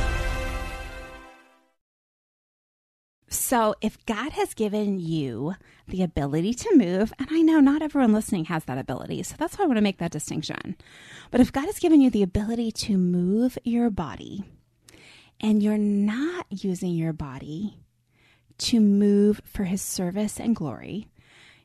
So, 3.51 3.75
if 3.81 4.05
God 4.05 4.31
has 4.31 4.53
given 4.53 4.97
you 4.97 5.55
the 5.85 6.03
ability 6.03 6.53
to 6.53 6.73
move, 6.73 7.11
and 7.19 7.27
I 7.29 7.41
know 7.41 7.59
not 7.59 7.81
everyone 7.81 8.13
listening 8.13 8.45
has 8.45 8.63
that 8.63 8.77
ability, 8.77 9.23
so 9.23 9.35
that's 9.37 9.57
why 9.57 9.65
I 9.65 9.67
want 9.67 9.75
to 9.75 9.83
make 9.83 9.97
that 9.97 10.13
distinction. 10.13 10.77
But 11.31 11.41
if 11.41 11.51
God 11.51 11.65
has 11.65 11.77
given 11.77 11.99
you 11.99 12.09
the 12.09 12.23
ability 12.23 12.71
to 12.71 12.97
move 12.97 13.57
your 13.65 13.89
body, 13.89 14.45
and 15.41 15.61
you're 15.61 15.77
not 15.77 16.45
using 16.49 16.93
your 16.93 17.11
body 17.11 17.75
to 18.59 18.79
move 18.79 19.41
for 19.43 19.65
his 19.65 19.81
service 19.81 20.39
and 20.39 20.55
glory, 20.55 21.09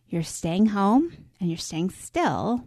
you're 0.09 0.25
staying 0.25 0.67
home 0.67 1.13
and 1.39 1.51
you're 1.51 1.57
staying 1.57 1.91
still, 1.91 2.67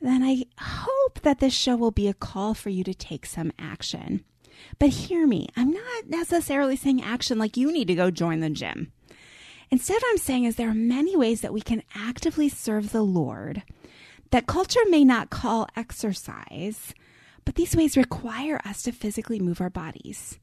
then 0.00 0.22
I 0.22 0.44
hope 0.60 1.22
that 1.22 1.40
this 1.40 1.54
show 1.54 1.74
will 1.74 1.90
be 1.90 2.06
a 2.06 2.14
call 2.14 2.54
for 2.54 2.70
you 2.70 2.84
to 2.84 2.94
take 2.94 3.26
some 3.26 3.50
action. 3.58 4.22
But 4.78 4.90
hear 4.90 5.26
me, 5.26 5.48
I'm 5.56 5.70
not 5.70 6.08
necessarily 6.08 6.76
saying 6.76 7.02
action 7.02 7.38
like 7.38 7.56
you 7.56 7.72
need 7.72 7.88
to 7.88 7.94
go 7.94 8.10
join 8.10 8.40
the 8.40 8.50
gym. 8.50 8.92
Instead, 9.70 10.02
I'm 10.10 10.18
saying 10.18 10.44
is 10.44 10.56
there 10.56 10.68
are 10.68 10.74
many 10.74 11.16
ways 11.16 11.40
that 11.40 11.52
we 11.52 11.60
can 11.62 11.82
actively 11.94 12.48
serve 12.48 12.92
the 12.92 13.02
Lord 13.02 13.62
that 14.32 14.46
culture 14.46 14.80
may 14.88 15.04
not 15.04 15.30
call 15.30 15.68
exercise, 15.76 16.94
but 17.44 17.54
these 17.54 17.76
ways 17.76 17.96
require 17.96 18.60
us 18.64 18.82
to 18.82 18.92
physically 18.92 19.38
move 19.38 19.60
our 19.60 19.70
bodies. 19.70 20.38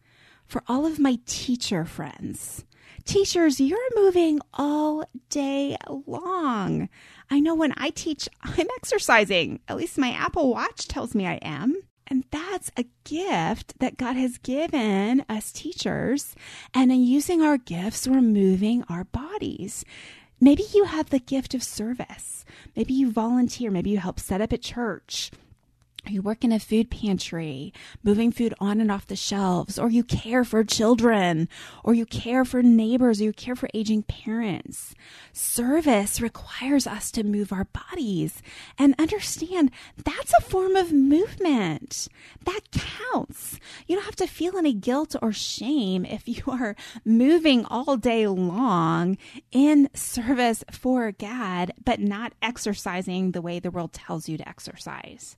For 0.46 0.64
all 0.68 0.86
of 0.86 1.00
my 1.00 1.18
teacher 1.26 1.86
friends, 1.86 2.66
teachers, 3.04 3.60
you're 3.60 3.80
moving 3.96 4.40
all 4.54 5.04
day 5.30 5.76
long. 6.06 6.88
I 7.30 7.40
know 7.40 7.56
when 7.56 7.74
I 7.78 7.90
teach, 7.90 8.30
I'm 8.44 8.68
exercising. 8.78 9.60
At 9.68 9.78
least 9.78 9.98
my 9.98 10.12
Apple 10.12 10.50
Watch 10.50 10.88
tells 10.88 11.16
me 11.16 11.26
I 11.26 11.40
am. 11.42 11.76
And 12.10 12.26
that's 12.32 12.72
a 12.76 12.86
gift 13.04 13.80
that 13.80 13.98
God 13.98 14.16
has 14.16 14.38
given 14.38 15.24
us 15.30 15.52
teachers. 15.52 16.36
And 16.74 16.92
in 16.92 17.04
using 17.04 17.42
our 17.42 17.58
gifts, 17.58 18.08
we're 18.08 18.22
moving 18.22 18.84
our 18.90 19.04
bodies. 19.04 19.86
Maybe 20.42 20.64
you 20.74 20.86
have 20.86 21.10
the 21.10 21.20
gift 21.20 21.54
of 21.54 21.62
service. 21.62 22.46
Maybe 22.76 22.94
you 22.94 23.12
volunteer. 23.12 23.70
Maybe 23.70 23.92
you 23.92 24.00
help 24.00 24.20
set 24.20 24.42
up 24.42 24.52
a 24.52 24.58
church 24.58 25.32
you 26.10 26.22
work 26.22 26.44
in 26.44 26.52
a 26.52 26.60
food 26.60 26.90
pantry, 26.90 27.74
moving 28.04 28.32
food 28.32 28.54
on 28.60 28.82
and 28.82 28.92
off 28.92 29.08
the 29.08 29.16
shelves, 29.16 29.78
or 29.78 29.90
you 29.90 30.04
care 30.04 30.44
for 30.44 30.64
children, 30.64 31.48
or 31.84 31.94
you 31.94 32.06
care 32.06 32.46
for 32.46 32.62
neighbors, 32.64 33.22
or 33.22 33.26
you 33.26 33.34
care 33.34 33.56
for 33.56 33.70
aging 33.74 34.04
parents. 34.04 34.94
Service 35.34 36.22
requires 36.22 36.88
us 36.88 37.12
to 37.12 37.24
move 37.24 37.52
our 37.52 37.66
bodies 37.66 38.42
and 38.78 38.96
understand 39.00 39.72
that's 40.04 40.34
a 40.38 40.42
form 40.42 40.76
of 40.76 40.92
movement. 40.92 42.08
That 42.46 42.62
counts. 42.72 43.60
You 43.88 43.96
don't 43.96 44.06
have 44.06 44.16
to 44.18 44.28
feel 44.28 44.58
any 44.58 44.74
guilt 44.74 45.16
or 45.22 45.32
shame 45.32 46.06
if 46.06 46.28
you 46.28 46.44
are 46.48 46.76
moving 47.06 47.66
all 47.66 47.98
day 47.98 48.28
long 48.28 49.18
in 49.52 49.90
service 49.94 50.64
for 50.72 51.12
God, 51.12 51.72
but 51.84 52.00
not 52.00 52.34
exercising 52.42 53.32
the 53.32 53.42
way 53.42 53.60
the 53.60 53.72
world 53.72 53.94
tells 53.94 54.28
you 54.30 54.38
to 54.38 54.48
exercise. 54.48 55.38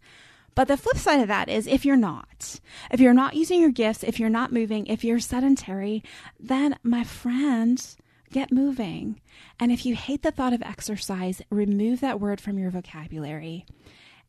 But 0.53 0.67
the 0.67 0.77
flip 0.77 0.97
side 0.97 1.21
of 1.21 1.27
that 1.27 1.49
is 1.49 1.67
if 1.67 1.85
you're 1.85 1.95
not, 1.95 2.59
if 2.91 2.99
you're 2.99 3.13
not 3.13 3.35
using 3.35 3.61
your 3.61 3.71
gifts, 3.71 4.03
if 4.03 4.19
you're 4.19 4.29
not 4.29 4.51
moving, 4.51 4.87
if 4.87 5.03
you're 5.03 5.19
sedentary, 5.19 6.03
then 6.39 6.77
my 6.83 7.03
friend, 7.03 7.95
get 8.31 8.51
moving. 8.51 9.21
And 9.59 9.71
if 9.71 9.85
you 9.85 9.95
hate 9.95 10.23
the 10.23 10.31
thought 10.31 10.53
of 10.53 10.61
exercise, 10.61 11.41
remove 11.49 12.01
that 12.01 12.19
word 12.19 12.41
from 12.41 12.57
your 12.57 12.69
vocabulary 12.71 13.65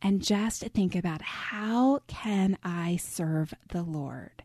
and 0.03 0.21
just 0.21 0.63
think 0.63 0.97
about 0.97 1.23
how 1.23 2.01
can 2.09 2.59
I 2.65 2.97
serve 2.97 3.55
the 3.71 3.83
Lord? 3.83 4.43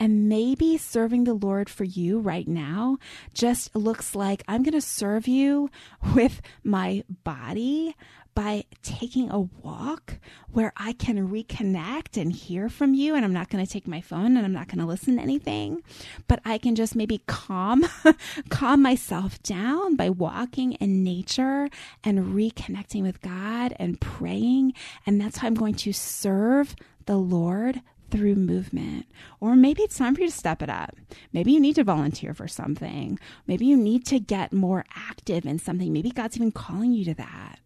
And 0.00 0.28
maybe 0.28 0.76
serving 0.76 1.24
the 1.24 1.34
Lord 1.34 1.70
for 1.70 1.84
you 1.84 2.18
right 2.18 2.46
now 2.46 2.98
just 3.32 3.74
looks 3.76 4.16
like 4.16 4.42
I'm 4.48 4.64
going 4.64 4.72
to 4.72 4.80
serve 4.80 5.28
you 5.28 5.70
with 6.14 6.42
my 6.64 7.04
body, 7.22 7.94
by 8.36 8.64
taking 8.82 9.30
a 9.30 9.40
walk 9.40 10.18
where 10.52 10.70
I 10.76 10.92
can 10.92 11.28
reconnect 11.28 12.20
and 12.20 12.30
hear 12.30 12.68
from 12.68 12.92
you. 12.92 13.14
And 13.14 13.24
I'm 13.24 13.32
not 13.32 13.48
going 13.48 13.64
to 13.64 13.72
take 13.72 13.88
my 13.88 14.02
phone 14.02 14.36
and 14.36 14.44
I'm 14.44 14.52
not 14.52 14.68
going 14.68 14.78
to 14.78 14.84
listen 14.84 15.16
to 15.16 15.22
anything, 15.22 15.82
but 16.28 16.40
I 16.44 16.58
can 16.58 16.76
just 16.76 16.94
maybe 16.94 17.22
calm, 17.26 17.86
calm 18.50 18.82
myself 18.82 19.42
down 19.42 19.96
by 19.96 20.10
walking 20.10 20.74
in 20.74 21.02
nature 21.02 21.70
and 22.04 22.34
reconnecting 22.34 23.02
with 23.02 23.22
God 23.22 23.74
and 23.78 23.98
praying. 24.00 24.74
And 25.06 25.18
that's 25.18 25.38
how 25.38 25.46
I'm 25.46 25.54
going 25.54 25.74
to 25.76 25.92
serve 25.94 26.76
the 27.06 27.16
Lord 27.16 27.80
through 28.10 28.34
movement. 28.34 29.06
Or 29.40 29.56
maybe 29.56 29.82
it's 29.82 29.96
time 29.96 30.14
for 30.14 30.20
you 30.20 30.28
to 30.28 30.32
step 30.32 30.62
it 30.62 30.68
up. 30.68 30.94
Maybe 31.32 31.52
you 31.52 31.60
need 31.60 31.76
to 31.76 31.84
volunteer 31.84 32.34
for 32.34 32.48
something. 32.48 33.18
Maybe 33.46 33.64
you 33.64 33.78
need 33.78 34.04
to 34.06 34.20
get 34.20 34.52
more 34.52 34.84
active 34.94 35.46
in 35.46 35.58
something. 35.58 35.90
Maybe 35.90 36.10
God's 36.10 36.36
even 36.36 36.52
calling 36.52 36.92
you 36.92 37.06
to 37.06 37.14
that. 37.14 37.60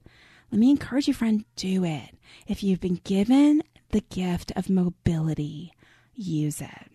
Let 0.51 0.59
me 0.59 0.71
encourage 0.71 1.07
you, 1.07 1.15
friend, 1.15 1.45
do 1.57 1.85
it. 1.85 2.11
If 2.47 2.63
you've 2.63 2.81
been 2.81 3.01
given 3.05 3.63
the 3.91 4.01
gift 4.01 4.53
of 4.57 4.69
mobility, 4.69 5.73
use 6.15 6.61
it. 6.61 6.89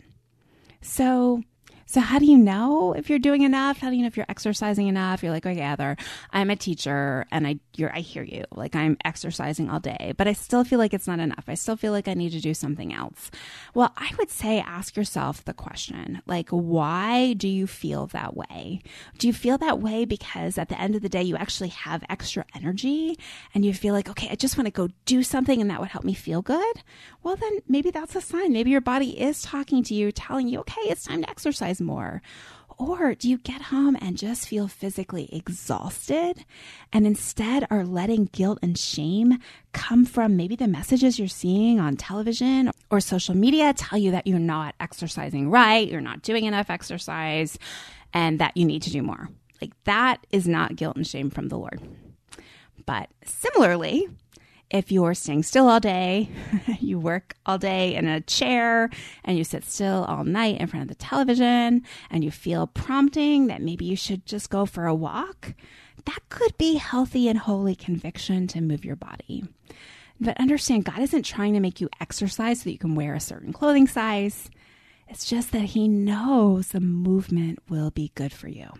So, 0.82 1.42
So, 1.88 2.00
how 2.00 2.18
do 2.18 2.26
you 2.26 2.36
know 2.36 2.94
if 2.94 3.08
you're 3.08 3.20
doing 3.20 3.42
enough? 3.42 3.78
How 3.78 3.90
do 3.90 3.96
you 3.96 4.02
know 4.02 4.08
if 4.08 4.16
you're 4.16 4.26
exercising 4.28 4.88
enough? 4.88 5.22
You're 5.22 5.30
like, 5.30 5.46
okay, 5.46 5.60
Heather, 5.60 5.96
I'm 6.32 6.50
a 6.50 6.56
teacher 6.56 7.26
and 7.30 7.46
I, 7.46 7.60
you're, 7.76 7.94
I 7.94 8.00
hear 8.00 8.24
you. 8.24 8.44
Like, 8.50 8.74
I'm 8.74 8.96
exercising 9.04 9.70
all 9.70 9.78
day, 9.78 10.12
but 10.16 10.26
I 10.26 10.32
still 10.32 10.64
feel 10.64 10.80
like 10.80 10.92
it's 10.92 11.06
not 11.06 11.20
enough. 11.20 11.44
I 11.46 11.54
still 11.54 11.76
feel 11.76 11.92
like 11.92 12.08
I 12.08 12.14
need 12.14 12.30
to 12.30 12.40
do 12.40 12.54
something 12.54 12.92
else. 12.92 13.30
Well, 13.72 13.92
I 13.96 14.10
would 14.18 14.30
say 14.30 14.58
ask 14.58 14.96
yourself 14.96 15.44
the 15.44 15.54
question, 15.54 16.22
like, 16.26 16.48
why 16.48 17.34
do 17.34 17.46
you 17.46 17.68
feel 17.68 18.08
that 18.08 18.36
way? 18.36 18.80
Do 19.18 19.28
you 19.28 19.32
feel 19.32 19.56
that 19.58 19.78
way 19.78 20.04
because 20.04 20.58
at 20.58 20.68
the 20.68 20.80
end 20.80 20.96
of 20.96 21.02
the 21.02 21.08
day, 21.08 21.22
you 21.22 21.36
actually 21.36 21.68
have 21.68 22.02
extra 22.08 22.44
energy 22.56 23.16
and 23.54 23.64
you 23.64 23.72
feel 23.72 23.94
like, 23.94 24.10
okay, 24.10 24.28
I 24.28 24.34
just 24.34 24.58
want 24.58 24.66
to 24.66 24.72
go 24.72 24.88
do 25.04 25.22
something 25.22 25.60
and 25.60 25.70
that 25.70 25.78
would 25.78 25.90
help 25.90 26.04
me 26.04 26.14
feel 26.14 26.42
good? 26.42 26.82
Well, 27.22 27.36
then 27.36 27.60
maybe 27.68 27.92
that's 27.92 28.16
a 28.16 28.20
sign. 28.20 28.52
Maybe 28.52 28.70
your 28.70 28.80
body 28.80 29.20
is 29.20 29.40
talking 29.42 29.84
to 29.84 29.94
you, 29.94 30.10
telling 30.10 30.48
you, 30.48 30.58
okay, 30.60 30.82
it's 30.82 31.04
time 31.04 31.22
to 31.22 31.30
exercise 31.30 31.75
more? 31.80 32.22
Or 32.78 33.14
do 33.14 33.30
you 33.30 33.38
get 33.38 33.62
home 33.62 33.96
and 34.00 34.18
just 34.18 34.46
feel 34.46 34.68
physically 34.68 35.30
exhausted 35.32 36.44
and 36.92 37.06
instead 37.06 37.66
are 37.70 37.86
letting 37.86 38.26
guilt 38.26 38.58
and 38.60 38.76
shame 38.76 39.38
come 39.72 40.04
from 40.04 40.36
maybe 40.36 40.56
the 40.56 40.68
messages 40.68 41.18
you're 41.18 41.28
seeing 41.28 41.80
on 41.80 41.96
television 41.96 42.70
or 42.90 43.00
social 43.00 43.34
media 43.34 43.72
tell 43.72 43.98
you 43.98 44.10
that 44.10 44.26
you're 44.26 44.38
not 44.38 44.74
exercising 44.78 45.50
right, 45.50 45.88
you're 45.88 46.02
not 46.02 46.20
doing 46.20 46.44
enough 46.44 46.68
exercise, 46.68 47.58
and 48.12 48.38
that 48.40 48.56
you 48.56 48.66
need 48.66 48.82
to 48.82 48.90
do 48.90 49.02
more? 49.02 49.30
Like 49.62 49.72
that 49.84 50.26
is 50.30 50.46
not 50.46 50.76
guilt 50.76 50.96
and 50.96 51.06
shame 51.06 51.30
from 51.30 51.48
the 51.48 51.56
Lord. 51.56 51.80
But 52.84 53.08
similarly, 53.24 54.06
if 54.70 54.90
you're 54.90 55.14
staying 55.14 55.44
still 55.44 55.68
all 55.68 55.80
day, 55.80 56.28
you 56.80 56.98
work 56.98 57.34
all 57.46 57.58
day 57.58 57.94
in 57.94 58.06
a 58.06 58.20
chair, 58.20 58.90
and 59.24 59.38
you 59.38 59.44
sit 59.44 59.64
still 59.64 60.04
all 60.04 60.24
night 60.24 60.60
in 60.60 60.66
front 60.66 60.82
of 60.82 60.88
the 60.88 61.02
television, 61.02 61.82
and 62.10 62.24
you 62.24 62.30
feel 62.30 62.66
prompting 62.66 63.46
that 63.46 63.62
maybe 63.62 63.84
you 63.84 63.96
should 63.96 64.26
just 64.26 64.50
go 64.50 64.66
for 64.66 64.86
a 64.86 64.94
walk, 64.94 65.54
that 66.04 66.20
could 66.28 66.56
be 66.58 66.74
healthy 66.74 67.28
and 67.28 67.38
holy 67.38 67.74
conviction 67.74 68.46
to 68.48 68.60
move 68.60 68.84
your 68.84 68.96
body. 68.96 69.44
But 70.20 70.40
understand, 70.40 70.84
God 70.84 70.98
isn't 71.00 71.24
trying 71.24 71.54
to 71.54 71.60
make 71.60 71.80
you 71.80 71.88
exercise 72.00 72.60
so 72.60 72.64
that 72.64 72.72
you 72.72 72.78
can 72.78 72.94
wear 72.94 73.14
a 73.14 73.20
certain 73.20 73.52
clothing 73.52 73.86
size. 73.86 74.50
It's 75.08 75.26
just 75.26 75.52
that 75.52 75.60
He 75.60 75.88
knows 75.88 76.68
the 76.68 76.80
movement 76.80 77.60
will 77.68 77.90
be 77.90 78.12
good 78.14 78.32
for 78.32 78.48
you. 78.48 78.70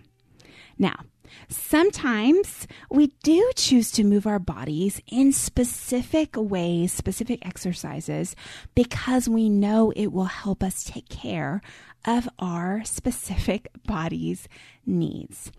Now, 0.79 1.01
Sometimes 1.49 2.67
we 2.91 3.09
do 3.23 3.51
choose 3.55 3.91
to 3.93 4.05
move 4.05 4.27
our 4.27 4.39
bodies 4.39 5.01
in 5.07 5.33
specific 5.33 6.37
ways, 6.37 6.93
specific 6.93 7.47
exercises, 7.47 8.37
because 8.75 9.29
we 9.29 9.49
know 9.49 9.93
it 9.97 10.09
will 10.13 10.25
help 10.25 10.63
us 10.63 10.85
take 10.85 11.09
care 11.09 11.61
of 12.05 12.29
our 12.39 12.85
specific 12.85 13.69
body's 13.87 14.49
needs. 14.85 15.51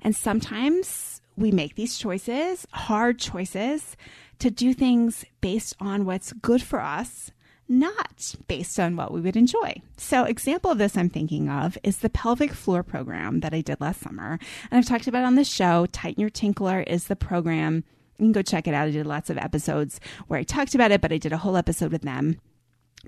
And 0.00 0.14
sometimes 0.14 1.20
we 1.36 1.50
make 1.50 1.74
these 1.74 1.98
choices, 1.98 2.66
hard 2.72 3.18
choices, 3.18 3.96
to 4.38 4.50
do 4.50 4.72
things 4.72 5.24
based 5.40 5.74
on 5.80 6.04
what's 6.04 6.32
good 6.32 6.62
for 6.62 6.80
us 6.80 7.32
not 7.68 8.34
based 8.48 8.78
on 8.78 8.96
what 8.96 9.12
we 9.12 9.20
would 9.20 9.36
enjoy. 9.36 9.80
So, 9.96 10.24
example 10.24 10.70
of 10.70 10.78
this 10.78 10.96
I'm 10.96 11.10
thinking 11.10 11.48
of 11.48 11.76
is 11.82 11.98
the 11.98 12.10
pelvic 12.10 12.52
floor 12.52 12.82
program 12.82 13.40
that 13.40 13.54
I 13.54 13.60
did 13.60 13.80
last 13.80 14.00
summer. 14.00 14.38
And 14.70 14.78
I've 14.78 14.86
talked 14.86 15.06
about 15.06 15.24
on 15.24 15.34
the 15.34 15.44
show. 15.44 15.86
Tighten 15.86 16.20
Your 16.20 16.30
Tinkler 16.30 16.80
is 16.80 17.06
the 17.06 17.16
program. 17.16 17.84
You 18.18 18.26
can 18.26 18.32
go 18.32 18.42
check 18.42 18.66
it 18.66 18.74
out. 18.74 18.88
I 18.88 18.92
did 18.92 19.06
lots 19.06 19.30
of 19.30 19.38
episodes 19.38 20.00
where 20.28 20.40
I 20.40 20.42
talked 20.42 20.74
about 20.74 20.90
it, 20.90 21.00
but 21.00 21.12
I 21.12 21.18
did 21.18 21.32
a 21.32 21.38
whole 21.38 21.56
episode 21.56 21.92
with 21.92 22.02
them. 22.02 22.40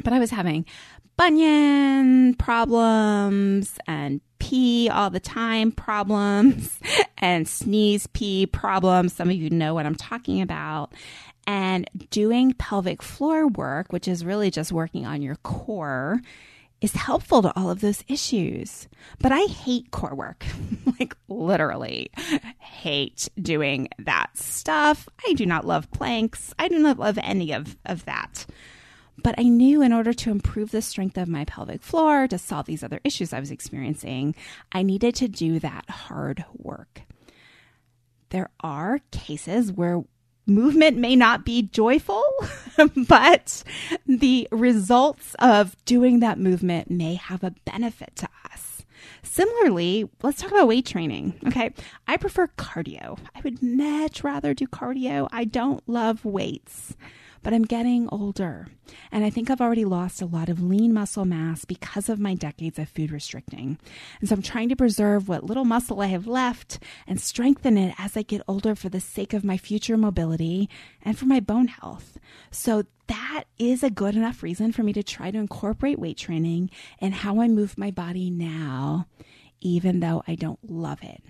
But 0.04 0.12
I 0.12 0.18
was 0.18 0.30
having 0.30 0.66
bunion 1.16 2.34
problems 2.34 3.78
and 3.86 4.20
pee 4.38 4.88
all 4.88 5.10
the 5.10 5.20
time 5.20 5.72
problems 5.72 6.78
and 7.18 7.48
sneeze 7.48 8.06
pee 8.08 8.46
problems. 8.46 9.12
Some 9.12 9.28
of 9.28 9.36
you 9.36 9.50
know 9.50 9.74
what 9.74 9.86
I'm 9.86 9.94
talking 9.94 10.40
about. 10.40 10.92
And 11.48 11.88
doing 12.10 12.52
pelvic 12.52 13.02
floor 13.02 13.48
work, 13.48 13.90
which 13.90 14.06
is 14.06 14.22
really 14.22 14.50
just 14.50 14.70
working 14.70 15.06
on 15.06 15.22
your 15.22 15.36
core, 15.36 16.20
is 16.82 16.92
helpful 16.92 17.40
to 17.40 17.56
all 17.56 17.70
of 17.70 17.80
those 17.80 18.04
issues. 18.06 18.86
But 19.18 19.32
I 19.32 19.46
hate 19.46 19.90
core 19.90 20.14
work, 20.14 20.44
like 21.00 21.16
literally 21.26 22.10
hate 22.58 23.30
doing 23.40 23.88
that 23.98 24.36
stuff. 24.36 25.08
I 25.26 25.32
do 25.32 25.46
not 25.46 25.66
love 25.66 25.90
planks. 25.90 26.52
I 26.58 26.68
do 26.68 26.78
not 26.78 26.98
love 26.98 27.18
any 27.22 27.52
of, 27.52 27.78
of 27.86 28.04
that. 28.04 28.44
But 29.16 29.34
I 29.38 29.44
knew 29.44 29.80
in 29.80 29.94
order 29.94 30.12
to 30.12 30.30
improve 30.30 30.70
the 30.70 30.82
strength 30.82 31.16
of 31.16 31.28
my 31.28 31.46
pelvic 31.46 31.80
floor, 31.80 32.28
to 32.28 32.36
solve 32.36 32.66
these 32.66 32.84
other 32.84 33.00
issues 33.04 33.32
I 33.32 33.40
was 33.40 33.50
experiencing, 33.50 34.34
I 34.70 34.82
needed 34.82 35.14
to 35.14 35.28
do 35.28 35.60
that 35.60 35.88
hard 35.88 36.44
work. 36.52 37.00
There 38.28 38.50
are 38.60 39.00
cases 39.10 39.72
where 39.72 40.02
movement 40.48 40.96
may 40.96 41.14
not 41.14 41.44
be 41.44 41.62
joyful, 41.62 42.24
but 43.08 43.62
the 44.06 44.48
results 44.50 45.34
of 45.38 45.76
doing 45.84 46.20
that 46.20 46.38
movement 46.38 46.90
may 46.90 47.14
have 47.14 47.44
a 47.44 47.54
benefit 47.64 48.16
to 48.16 48.28
us. 48.52 48.84
Similarly, 49.22 50.08
let's 50.22 50.40
talk 50.40 50.50
about 50.50 50.68
weight 50.68 50.86
training. 50.86 51.38
Okay. 51.46 51.72
I 52.06 52.16
prefer 52.16 52.48
cardio. 52.58 53.18
I 53.34 53.40
would 53.42 53.62
much 53.62 54.24
rather 54.24 54.54
do 54.54 54.66
cardio. 54.66 55.28
I 55.30 55.44
don't 55.44 55.86
love 55.88 56.24
weights 56.24 56.96
but 57.42 57.52
I'm 57.52 57.64
getting 57.64 58.08
older. 58.10 58.68
And 59.12 59.24
I 59.24 59.30
think 59.30 59.50
I've 59.50 59.60
already 59.60 59.84
lost 59.84 60.22
a 60.22 60.26
lot 60.26 60.48
of 60.48 60.62
lean 60.62 60.92
muscle 60.92 61.24
mass 61.24 61.64
because 61.64 62.08
of 62.08 62.18
my 62.18 62.34
decades 62.34 62.78
of 62.78 62.88
food 62.88 63.10
restricting. 63.10 63.78
And 64.20 64.28
so 64.28 64.34
I'm 64.34 64.42
trying 64.42 64.68
to 64.70 64.76
preserve 64.76 65.28
what 65.28 65.44
little 65.44 65.64
muscle 65.64 66.00
I 66.00 66.06
have 66.06 66.26
left 66.26 66.78
and 67.06 67.20
strengthen 67.20 67.76
it 67.76 67.94
as 67.98 68.16
I 68.16 68.22
get 68.22 68.42
older 68.48 68.74
for 68.74 68.88
the 68.88 69.00
sake 69.00 69.32
of 69.32 69.44
my 69.44 69.56
future 69.56 69.96
mobility 69.96 70.68
and 71.02 71.18
for 71.18 71.26
my 71.26 71.40
bone 71.40 71.68
health. 71.68 72.18
So 72.50 72.84
that 73.08 73.44
is 73.58 73.82
a 73.82 73.90
good 73.90 74.14
enough 74.14 74.42
reason 74.42 74.72
for 74.72 74.82
me 74.82 74.92
to 74.92 75.02
try 75.02 75.30
to 75.30 75.38
incorporate 75.38 75.98
weight 75.98 76.18
training 76.18 76.70
and 77.00 77.14
how 77.14 77.40
I 77.40 77.48
move 77.48 77.78
my 77.78 77.90
body 77.90 78.30
now, 78.30 79.06
even 79.60 80.00
though 80.00 80.22
I 80.26 80.34
don't 80.34 80.70
love 80.70 81.02
it. 81.02 81.22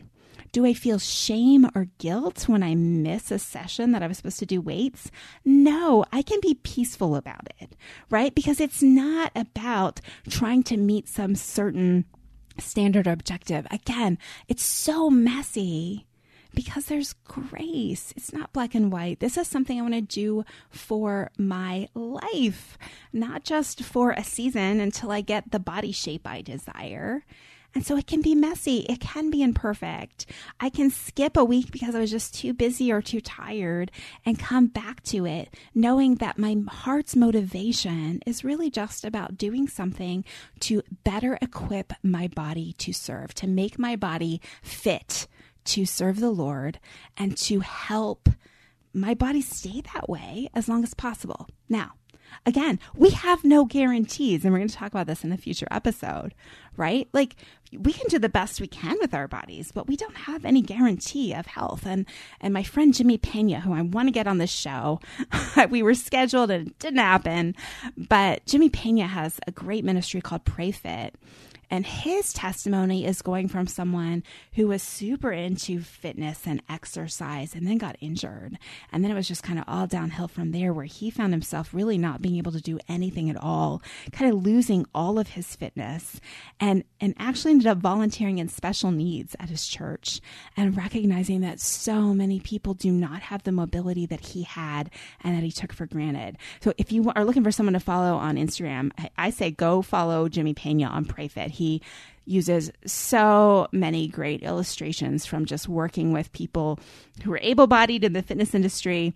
Do 0.53 0.65
I 0.65 0.73
feel 0.75 0.99
shame 0.99 1.69
or 1.75 1.89
guilt 1.99 2.49
when 2.49 2.63
I 2.63 2.75
miss 2.75 3.31
a 3.31 3.39
session 3.39 3.93
that 3.93 4.03
I 4.03 4.07
was 4.07 4.17
supposed 4.17 4.39
to 4.39 4.47
do 4.47 4.61
weights? 4.61 5.11
No, 5.45 6.05
I 6.13 6.23
can 6.23 6.41
be 6.41 6.55
peaceful 6.55 7.17
about 7.17 7.49
it, 7.61 7.77
right? 8.11 8.35
Because 8.35 8.61
it's 8.61 8.83
not 8.83 9.33
about 9.35 10.01
trying 10.29 10.63
to 10.65 10.77
meet 10.77 11.09
some 11.09 11.35
certain 11.35 12.05
standard 12.59 13.07
or 13.07 13.13
objective. 13.13 13.67
Again, 13.71 14.19
it's 14.49 14.65
so 14.65 15.11
messy 15.11 16.07
because 16.55 16.87
there's 16.87 17.13
grace. 17.25 18.13
It's 18.17 18.33
not 18.33 18.53
black 18.53 18.75
and 18.75 18.91
white. 18.91 19.21
This 19.21 19.37
is 19.37 19.47
something 19.47 19.79
I 19.79 19.83
want 19.83 19.95
to 19.95 20.01
do 20.01 20.45
for 20.71 21.31
my 21.39 21.89
life, 21.95 22.79
not 23.13 23.45
just 23.45 23.83
for 23.83 24.13
a 24.13 24.25
season 24.25 24.81
until 24.81 25.13
I 25.13 25.21
get 25.21 25.51
the 25.51 25.61
body 25.61 25.93
shape 25.93 26.27
I 26.27 26.43
desire. 26.43 27.25
And 27.75 27.85
so 27.85 27.97
it 27.97 28.07
can 28.07 28.23
be 28.23 28.35
messy. 28.35 28.79
It 28.89 28.99
can 29.01 29.31
be 29.31 29.43
imperfect. 29.43 30.27
I 30.59 30.71
can 30.71 30.91
skip 30.91 31.37
a 31.37 31.45
week 31.45 31.71
because 31.71 31.95
I 31.95 32.01
was 32.01 32.11
just 32.11 32.35
too 32.35 32.53
busy 32.53 32.91
or 32.91 33.03
too 33.03 33.21
tired 33.21 33.91
and 34.25 34.39
come 34.39 34.67
back 34.67 35.03
to 35.05 35.27
it 35.27 35.55
knowing 35.75 36.17
that 36.17 36.39
my 36.39 36.57
heart's 36.69 37.15
motivation 37.15 38.21
is 38.27 38.43
really 38.45 38.71
just 38.71 39.05
about 39.05 39.37
doing 39.37 39.69
something 39.69 40.25
to 40.61 40.83
better 41.05 41.39
equip 41.41 41.93
my 42.03 42.27
body 42.29 42.75
to 42.79 42.93
serve, 42.93 43.35
to 43.35 43.47
make 43.47 43.79
my 43.79 43.97
body 43.97 44.41
fit 44.63 45.29
to 45.67 45.85
serve 45.85 46.19
the 46.19 46.31
Lord 46.31 46.81
and 47.17 47.37
to 47.37 47.61
help 47.61 48.29
my 48.95 49.15
body 49.15 49.43
stay 49.43 49.83
that 49.95 50.09
way 50.09 50.49
as 50.55 50.69
long 50.69 50.83
as 50.83 50.95
possible. 50.95 51.47
Now, 51.69 51.93
Again, 52.47 52.79
we 52.95 53.11
have 53.11 53.45
no 53.45 53.65
guarantees, 53.65 54.45
and 54.45 54.53
we're 54.53 54.61
going 54.61 54.69
to 54.69 54.75
talk 54.75 54.93
about 54.93 55.07
this 55.07 55.25
in 55.25 55.33
a 55.33 55.37
future 55.37 55.69
episode, 55.71 56.35
right? 56.77 57.09
Like, 57.13 57.37
we 57.73 57.93
can 57.93 58.07
do 58.09 58.19
the 58.19 58.29
best 58.29 58.61
we 58.61 58.67
can 58.67 58.97
with 59.01 59.13
our 59.13 59.29
bodies, 59.29 59.73
but 59.73 59.87
we 59.87 59.97
don't 59.97 60.17
have 60.17 60.45
any 60.45 60.63
guarantee 60.63 61.35
of 61.35 61.47
health. 61.47 61.85
And 61.85 62.07
and 62.41 62.55
my 62.55 62.63
friend 62.63 62.95
Jimmy 62.95 63.19
Pena, 63.19 63.61
who 63.61 63.75
I 63.75 63.83
want 63.83 64.09
to 64.09 64.13
get 64.13 64.27
on 64.27 64.39
this 64.39 64.51
show, 64.51 65.01
we 65.71 65.83
were 65.83 65.95
scheduled 65.95 66.51
and 66.51 66.69
it 66.69 66.79
didn't 66.79 67.01
happen, 67.01 67.55
but 67.97 68.45
Jimmy 68.47 68.71
Pena 68.71 69.07
has 69.07 69.39
a 69.47 69.53
great 69.53 69.85
ministry 69.85 70.21
called 70.21 70.45
PrayFit 70.45 71.11
and 71.71 71.85
his 71.87 72.33
testimony 72.33 73.05
is 73.05 73.23
going 73.23 73.49
from 73.49 73.67
someone 73.67 74.23
who 74.55 74.69
was 74.69 74.83
super 74.83 75.31
into 75.33 75.81
fitness 75.81 76.47
and 76.47 76.63
exercise 76.69 77.55
and 77.55 77.67
then 77.67 77.79
got 77.79 77.97
injured. 78.01 78.59
And 78.91 79.05
then 79.05 79.11
it 79.11 79.15
was 79.15 79.29
just 79.29 79.43
kind 79.43 79.59
of 79.59 79.65
all 79.69 79.87
downhill 79.87 80.29
from 80.29 80.53
there, 80.53 80.73
where 80.73 80.85
he 80.85 81.11
found 81.11 81.33
himself 81.33 81.75
really 81.75 81.99
not 81.99 82.23
being 82.23 82.37
able 82.37 82.53
to 82.53 82.61
do 82.61 82.79
anything 82.89 83.29
at 83.29 83.37
all, 83.37 83.83
kind 84.13 84.33
of 84.33 84.43
losing 84.43 84.87
all 84.95 85.19
of 85.19 85.29
his 85.29 85.55
fitness, 85.57 86.21
and, 86.59 86.85
and 87.01 87.15
actually 87.19 87.53
ended 87.53 87.67
up 87.67 87.79
volunteering 87.79 88.39
in 88.39 88.49
special 88.49 88.91
needs 88.91 89.37
at 89.39 89.51
his 89.51 89.67
church 89.67 90.21
and 90.57 90.77
recognizing 90.77 91.41
that 91.41 91.61
so 91.61 92.15
many 92.15 92.41
people 92.41 92.75
do 92.75 92.91
not 92.91 93.21
have 93.21 93.43
the 93.43 93.53
mobility 93.53 94.07
that 94.07 94.21
he 94.21 94.43
had 94.43 94.91
and 95.23 95.37
that 95.37 95.45
he 95.45 95.53
took 95.53 95.73
for 95.73 95.87
granted. 95.87 96.39
So 96.61 96.73
if 96.79 96.93
you 96.93 97.13
are 97.15 97.25
looking 97.25 97.45
for 97.45 97.53
someone 97.53 97.75
to 97.75 97.81
follow 97.81 98.17
on 98.17 98.37
Instagram, 98.37 98.91
I 99.17 99.31
say 99.31 99.51
go 99.51 99.83
follow 99.83 100.29
Jimmy 100.29 100.55
Pena 100.55 100.87
on 100.87 101.05
PrayFit 101.05 101.51
he 101.59 101.83
uses 102.25 102.71
so 102.87 103.69
many 103.73 104.07
great 104.07 104.43
illustrations 104.43 105.25
from 105.25 105.47
just 105.47 105.69
working 105.69 106.13
with 106.13 106.33
people 106.33 106.79
who 107.23 107.33
are 107.33 107.41
able 107.43 107.67
bodied 107.67 108.05
in 108.05 108.13
the 108.13 108.23
fitness 108.23 108.55
industry 108.55 109.15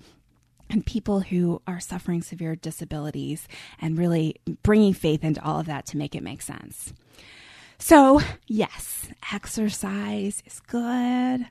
and 0.71 0.87
people 0.87 1.21
who 1.21 1.61
are 1.67 1.81
suffering 1.81 2.23
severe 2.23 2.57
disabilities 2.57 3.47
and 3.81 3.99
really 3.99 4.37
bringing 4.63 4.95
faith 4.95 5.23
into 5.23 5.43
all 5.45 5.61
of 5.61 5.67
that 5.67 5.85
to 5.87 5.99
make 5.99 6.15
it 6.15 6.23
make 6.23 6.41
sense. 6.41 6.93
So, 7.79 8.21
yes, 8.47 9.09
exercise 9.33 10.43
is 10.47 10.61
good. 10.61 11.47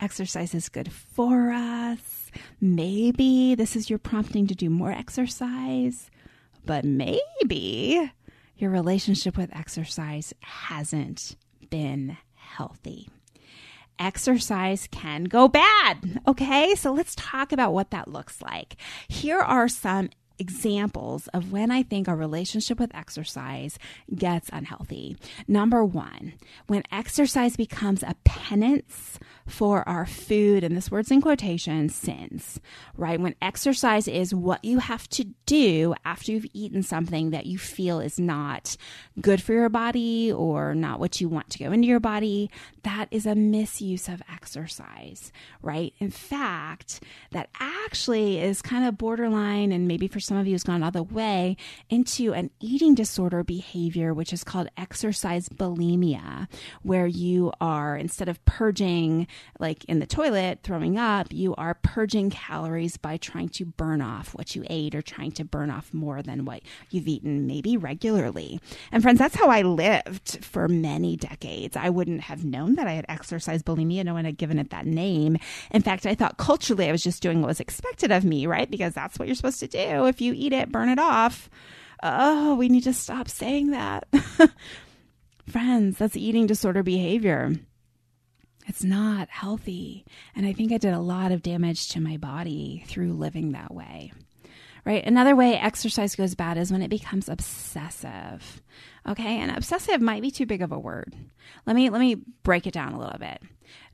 Exercise 0.00 0.54
is 0.54 0.68
good 0.68 0.92
for 0.92 1.50
us. 1.50 2.30
Maybe 2.60 3.54
this 3.54 3.74
is 3.74 3.88
your 3.88 3.98
prompting 3.98 4.46
to 4.48 4.54
do 4.54 4.68
more 4.68 4.92
exercise, 4.92 6.10
but 6.66 6.84
maybe 6.84 8.12
your 8.58 8.70
relationship 8.70 9.36
with 9.36 9.54
exercise 9.56 10.34
hasn't 10.40 11.36
been 11.70 12.16
healthy. 12.34 13.08
Exercise 13.98 14.88
can 14.90 15.24
go 15.24 15.48
bad. 15.48 16.20
Okay, 16.26 16.74
so 16.74 16.92
let's 16.92 17.14
talk 17.16 17.52
about 17.52 17.72
what 17.72 17.90
that 17.90 18.08
looks 18.08 18.40
like. 18.42 18.76
Here 19.08 19.40
are 19.40 19.68
some 19.68 20.10
examples 20.38 21.28
of 21.28 21.52
when 21.52 21.70
I 21.70 21.82
think 21.82 22.08
a 22.08 22.14
relationship 22.14 22.78
with 22.78 22.94
exercise 22.94 23.78
gets 24.14 24.48
unhealthy. 24.52 25.16
Number 25.46 25.84
one, 25.84 26.34
when 26.66 26.82
exercise 26.92 27.56
becomes 27.56 28.02
a 28.02 28.14
penance 28.24 29.18
for 29.46 29.88
our 29.88 30.04
food, 30.04 30.62
and 30.62 30.76
this 30.76 30.90
word's 30.90 31.10
in 31.10 31.22
quotation, 31.22 31.88
sins, 31.88 32.60
right? 32.96 33.18
When 33.18 33.34
exercise 33.40 34.06
is 34.06 34.34
what 34.34 34.62
you 34.62 34.78
have 34.78 35.08
to 35.10 35.24
do 35.46 35.94
after 36.04 36.32
you've 36.32 36.46
eaten 36.52 36.82
something 36.82 37.30
that 37.30 37.46
you 37.46 37.56
feel 37.56 38.00
is 38.00 38.18
not 38.18 38.76
good 39.20 39.42
for 39.42 39.54
your 39.54 39.70
body 39.70 40.30
or 40.30 40.74
not 40.74 41.00
what 41.00 41.20
you 41.20 41.28
want 41.30 41.48
to 41.50 41.58
go 41.58 41.72
into 41.72 41.88
your 41.88 42.00
body, 42.00 42.50
that 42.82 43.08
is 43.10 43.24
a 43.24 43.34
misuse 43.34 44.08
of 44.08 44.22
exercise, 44.30 45.32
right? 45.62 45.94
In 45.98 46.10
fact, 46.10 47.02
that 47.30 47.48
actually 47.58 48.40
is 48.40 48.60
kind 48.60 48.86
of 48.86 48.98
borderline, 48.98 49.72
and 49.72 49.88
maybe 49.88 50.08
for 50.08 50.20
some 50.28 50.36
of 50.36 50.46
you 50.46 50.52
has 50.52 50.62
gone 50.62 50.82
all 50.82 50.90
the 50.90 51.02
way 51.02 51.56
into 51.88 52.34
an 52.34 52.50
eating 52.60 52.94
disorder 52.94 53.42
behavior, 53.42 54.12
which 54.12 54.32
is 54.32 54.44
called 54.44 54.68
exercise 54.76 55.48
bulimia, 55.48 56.46
where 56.82 57.06
you 57.06 57.50
are, 57.62 57.96
instead 57.96 58.28
of 58.28 58.44
purging 58.44 59.26
like 59.58 59.84
in 59.86 60.00
the 60.00 60.06
toilet, 60.06 60.60
throwing 60.62 60.98
up, 60.98 61.32
you 61.32 61.54
are 61.54 61.78
purging 61.82 62.28
calories 62.28 62.98
by 62.98 63.16
trying 63.16 63.48
to 63.48 63.64
burn 63.64 64.02
off 64.02 64.34
what 64.34 64.54
you 64.54 64.64
ate 64.68 64.94
or 64.94 65.00
trying 65.00 65.32
to 65.32 65.44
burn 65.44 65.70
off 65.70 65.94
more 65.94 66.22
than 66.22 66.44
what 66.44 66.60
you've 66.90 67.08
eaten, 67.08 67.46
maybe 67.46 67.78
regularly. 67.78 68.60
And 68.92 69.02
friends, 69.02 69.18
that's 69.18 69.34
how 69.36 69.48
I 69.48 69.62
lived 69.62 70.44
for 70.44 70.68
many 70.68 71.16
decades. 71.16 71.74
I 71.74 71.88
wouldn't 71.88 72.20
have 72.20 72.44
known 72.44 72.74
that 72.74 72.86
I 72.86 72.92
had 72.92 73.06
exercise 73.08 73.62
bulimia. 73.62 74.04
No 74.04 74.12
one 74.12 74.26
had 74.26 74.36
given 74.36 74.58
it 74.58 74.70
that 74.70 74.84
name. 74.84 75.38
In 75.70 75.80
fact, 75.80 76.04
I 76.04 76.14
thought 76.14 76.36
culturally 76.36 76.86
I 76.86 76.92
was 76.92 77.02
just 77.02 77.22
doing 77.22 77.40
what 77.40 77.48
was 77.48 77.60
expected 77.60 78.12
of 78.12 78.24
me, 78.24 78.46
right? 78.46 78.70
Because 78.70 78.92
that's 78.92 79.18
what 79.18 79.26
you're 79.26 79.34
supposed 79.34 79.60
to 79.60 79.68
do. 79.68 80.04
If 80.04 80.17
you 80.20 80.32
eat 80.36 80.52
it, 80.52 80.72
burn 80.72 80.88
it 80.88 80.98
off. 80.98 81.50
Oh, 82.02 82.54
we 82.54 82.68
need 82.68 82.84
to 82.84 82.92
stop 82.92 83.28
saying 83.28 83.70
that. 83.70 84.06
Friends, 85.48 85.98
that's 85.98 86.16
eating 86.16 86.46
disorder 86.46 86.82
behavior. 86.82 87.54
It's 88.66 88.84
not 88.84 89.30
healthy. 89.30 90.04
And 90.36 90.46
I 90.46 90.52
think 90.52 90.72
I 90.72 90.78
did 90.78 90.92
a 90.92 91.00
lot 91.00 91.32
of 91.32 91.42
damage 91.42 91.88
to 91.88 92.00
my 92.00 92.18
body 92.18 92.84
through 92.86 93.14
living 93.14 93.52
that 93.52 93.74
way. 93.74 94.12
Right? 94.84 95.04
Another 95.04 95.34
way 95.34 95.54
exercise 95.54 96.14
goes 96.14 96.34
bad 96.34 96.58
is 96.58 96.70
when 96.70 96.82
it 96.82 96.88
becomes 96.88 97.28
obsessive. 97.28 98.62
Okay? 99.06 99.38
And 99.38 99.50
obsessive 99.50 100.00
might 100.00 100.22
be 100.22 100.30
too 100.30 100.46
big 100.46 100.62
of 100.62 100.70
a 100.70 100.78
word. 100.78 101.14
Let 101.66 101.76
me 101.76 101.88
let 101.90 102.00
me 102.00 102.16
break 102.42 102.66
it 102.66 102.74
down 102.74 102.92
a 102.92 102.98
little 102.98 103.18
bit. 103.18 103.42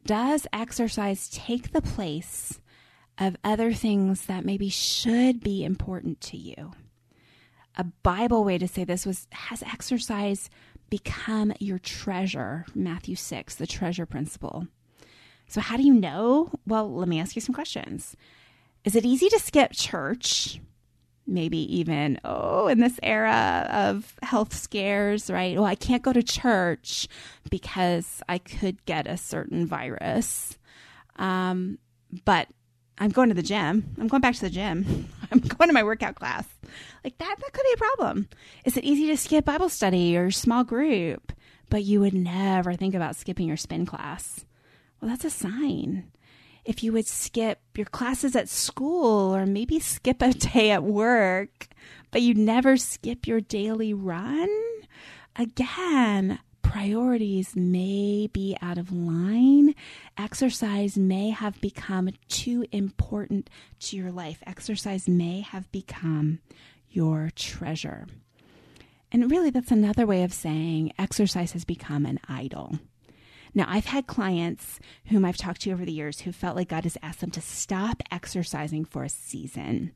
Does 0.04 0.46
exercise 0.52 1.28
take 1.28 1.72
the 1.72 1.82
place 1.82 2.60
of 3.18 3.36
other 3.44 3.72
things 3.72 4.26
that 4.26 4.44
maybe 4.44 4.68
should 4.68 5.40
be 5.40 5.64
important 5.64 6.20
to 6.22 6.36
you? 6.36 6.72
A 7.76 7.84
Bible 7.84 8.44
way 8.44 8.58
to 8.58 8.68
say 8.68 8.84
this 8.84 9.06
was 9.06 9.26
has 9.32 9.62
exercise 9.62 10.48
become 10.90 11.52
your 11.58 11.78
treasure. 11.78 12.66
Matthew 12.74 13.16
6, 13.16 13.56
the 13.56 13.66
treasure 13.66 14.06
principle. 14.06 14.68
So, 15.48 15.60
how 15.60 15.76
do 15.76 15.82
you 15.82 15.94
know? 15.94 16.50
Well, 16.66 16.92
let 16.92 17.08
me 17.08 17.20
ask 17.20 17.34
you 17.34 17.42
some 17.42 17.54
questions. 17.54 18.16
Is 18.84 18.94
it 18.94 19.04
easy 19.04 19.28
to 19.28 19.38
skip 19.38 19.72
church? 19.72 20.60
Maybe 21.26 21.58
even, 21.78 22.20
oh, 22.22 22.68
in 22.68 22.80
this 22.80 23.00
era 23.02 23.66
of 23.70 24.14
health 24.22 24.54
scares, 24.54 25.30
right? 25.30 25.56
Well, 25.56 25.64
I 25.64 25.74
can't 25.74 26.02
go 26.02 26.12
to 26.12 26.22
church 26.22 27.08
because 27.48 28.22
I 28.28 28.36
could 28.38 28.84
get 28.84 29.06
a 29.06 29.16
certain 29.16 29.66
virus. 29.66 30.58
Um, 31.16 31.78
but 32.26 32.48
I'm 32.98 33.10
going 33.10 33.28
to 33.28 33.34
the 33.34 33.42
gym. 33.42 33.94
I'm 33.98 34.08
going 34.08 34.20
back 34.20 34.34
to 34.36 34.40
the 34.40 34.50
gym. 34.50 35.08
I'm 35.32 35.40
going 35.40 35.68
to 35.68 35.74
my 35.74 35.82
workout 35.82 36.14
class. 36.14 36.46
Like 37.02 37.18
that, 37.18 37.36
that 37.38 37.52
could 37.52 37.64
be 37.64 37.72
a 37.74 37.76
problem. 37.76 38.28
Is 38.64 38.76
it 38.76 38.84
easy 38.84 39.08
to 39.08 39.16
skip 39.16 39.44
Bible 39.44 39.68
study 39.68 40.16
or 40.16 40.30
small 40.30 40.64
group, 40.64 41.32
but 41.70 41.84
you 41.84 42.00
would 42.00 42.14
never 42.14 42.74
think 42.74 42.94
about 42.94 43.16
skipping 43.16 43.48
your 43.48 43.56
spin 43.56 43.84
class? 43.84 44.44
Well, 45.00 45.10
that's 45.10 45.24
a 45.24 45.30
sign. 45.30 46.10
If 46.64 46.82
you 46.82 46.92
would 46.92 47.06
skip 47.06 47.60
your 47.76 47.86
classes 47.86 48.34
at 48.34 48.48
school 48.48 49.34
or 49.34 49.44
maybe 49.44 49.80
skip 49.80 50.22
a 50.22 50.32
day 50.32 50.70
at 50.70 50.82
work, 50.82 51.68
but 52.10 52.22
you 52.22 52.32
never 52.32 52.76
skip 52.76 53.26
your 53.26 53.40
daily 53.40 53.92
run, 53.92 54.48
again, 55.36 56.38
priorities 56.74 57.54
may 57.54 58.26
be 58.32 58.56
out 58.60 58.78
of 58.78 58.90
line. 58.90 59.76
Exercise 60.18 60.98
may 60.98 61.30
have 61.30 61.60
become 61.60 62.10
too 62.26 62.66
important 62.72 63.48
to 63.78 63.96
your 63.96 64.10
life. 64.10 64.42
Exercise 64.44 65.08
may 65.08 65.40
have 65.40 65.70
become 65.70 66.40
your 66.90 67.30
treasure. 67.36 68.08
And 69.12 69.30
really, 69.30 69.50
that's 69.50 69.70
another 69.70 70.04
way 70.04 70.24
of 70.24 70.32
saying 70.34 70.92
exercise 70.98 71.52
has 71.52 71.64
become 71.64 72.04
an 72.04 72.18
idol. 72.28 72.80
Now, 73.54 73.66
I've 73.68 73.86
had 73.86 74.08
clients 74.08 74.80
whom 75.06 75.24
I've 75.24 75.36
talked 75.36 75.60
to 75.60 75.70
over 75.70 75.84
the 75.84 75.92
years 75.92 76.22
who 76.22 76.32
felt 76.32 76.56
like 76.56 76.70
God 76.70 76.82
has 76.82 76.98
asked 77.04 77.20
them 77.20 77.30
to 77.30 77.40
stop 77.40 78.02
exercising 78.10 78.84
for 78.84 79.04
a 79.04 79.08
season 79.08 79.92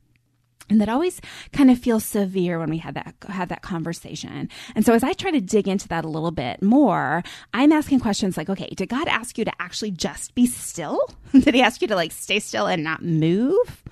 and 0.69 0.79
that 0.79 0.89
always 0.89 1.19
kind 1.51 1.71
of 1.71 1.79
feels 1.79 2.05
severe 2.05 2.59
when 2.59 2.69
we 2.69 2.77
had 2.77 2.93
that 2.95 3.15
had 3.27 3.49
that 3.49 3.61
conversation. 3.61 4.49
And 4.75 4.85
so 4.85 4.93
as 4.93 5.03
I 5.03 5.13
try 5.13 5.31
to 5.31 5.41
dig 5.41 5.67
into 5.67 5.87
that 5.89 6.05
a 6.05 6.09
little 6.09 6.31
bit 6.31 6.61
more, 6.61 7.23
I'm 7.53 7.71
asking 7.71 7.99
questions 8.01 8.37
like, 8.37 8.49
okay, 8.49 8.69
did 8.75 8.89
God 8.89 9.07
ask 9.07 9.37
you 9.37 9.45
to 9.45 9.51
actually 9.59 9.91
just 9.91 10.35
be 10.35 10.45
still? 10.45 11.09
did 11.31 11.53
he 11.53 11.61
ask 11.61 11.81
you 11.81 11.87
to 11.87 11.95
like 11.95 12.11
stay 12.11 12.39
still 12.39 12.67
and 12.67 12.83
not 12.83 13.01
move? 13.01 13.83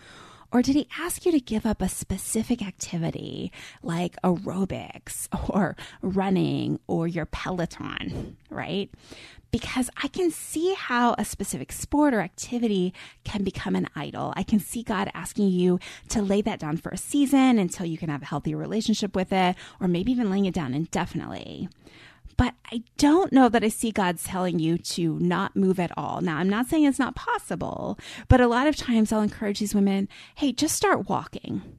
Or 0.52 0.62
did 0.62 0.76
he 0.76 0.88
ask 0.98 1.26
you 1.26 1.32
to 1.34 1.40
give 1.40 1.66
up 1.66 1.82
a 1.82 1.90
specific 1.90 2.66
activity 2.66 3.52
like 3.84 4.16
aerobics 4.24 5.28
or 5.50 5.76
running 6.02 6.80
or 6.88 7.08
your 7.08 7.26
Peloton, 7.26 8.38
right? 8.50 8.90
Because 9.52 9.90
I 10.02 10.08
can 10.08 10.32
see 10.32 10.74
how 10.74 11.16
a 11.18 11.26
specific 11.26 11.72
sport 11.72 12.14
or 12.14 12.22
activity 12.22 12.94
can 13.24 13.44
become 13.44 13.76
an 13.76 13.88
idol. 13.96 14.34
I 14.36 14.44
can 14.44 14.60
see 14.60 14.84
God 14.84 15.10
asking 15.14 15.50
you 15.50 15.80
to 16.10 16.22
lay 16.22 16.42
that 16.42 16.60
down 16.60 16.78
for 16.78 16.90
a 16.90 16.98
season 16.98 17.60
until 17.60 17.86
you 17.86 17.98
can 17.98 18.10
have 18.10 18.22
a 18.22 18.26
healthy 18.26 18.56
relationship 18.56 19.16
with 19.16 19.32
it, 19.32 19.56
or 19.80 19.88
maybe 19.88 20.12
even 20.12 20.30
laying 20.30 20.46
it 20.46 20.54
down 20.54 20.74
indefinitely. 20.74 21.70
But 22.38 22.54
I 22.72 22.84
don't 22.98 23.34
know 23.34 23.50
that 23.50 23.64
I 23.64 23.70
see 23.70 23.92
God 23.92 24.20
telling 24.20 24.60
you 24.60 24.78
to 24.78 25.18
not 25.20 25.56
move 25.56 25.80
at 25.80 25.92
all. 25.98 26.22
Now, 26.22 26.38
I'm 26.38 26.50
not 26.50 26.68
saying 26.68 26.86
it's 26.86 27.00
not 27.00 27.16
possible, 27.16 27.98
but 28.28 28.40
a 28.40 28.48
lot 28.48 28.68
of 28.68 28.76
times 28.76 29.12
I'll 29.12 29.22
encourage 29.22 29.60
these 29.60 29.74
women 29.74 30.08
hey, 30.36 30.52
just 30.52 30.76
start 30.76 31.10
walking 31.10 31.77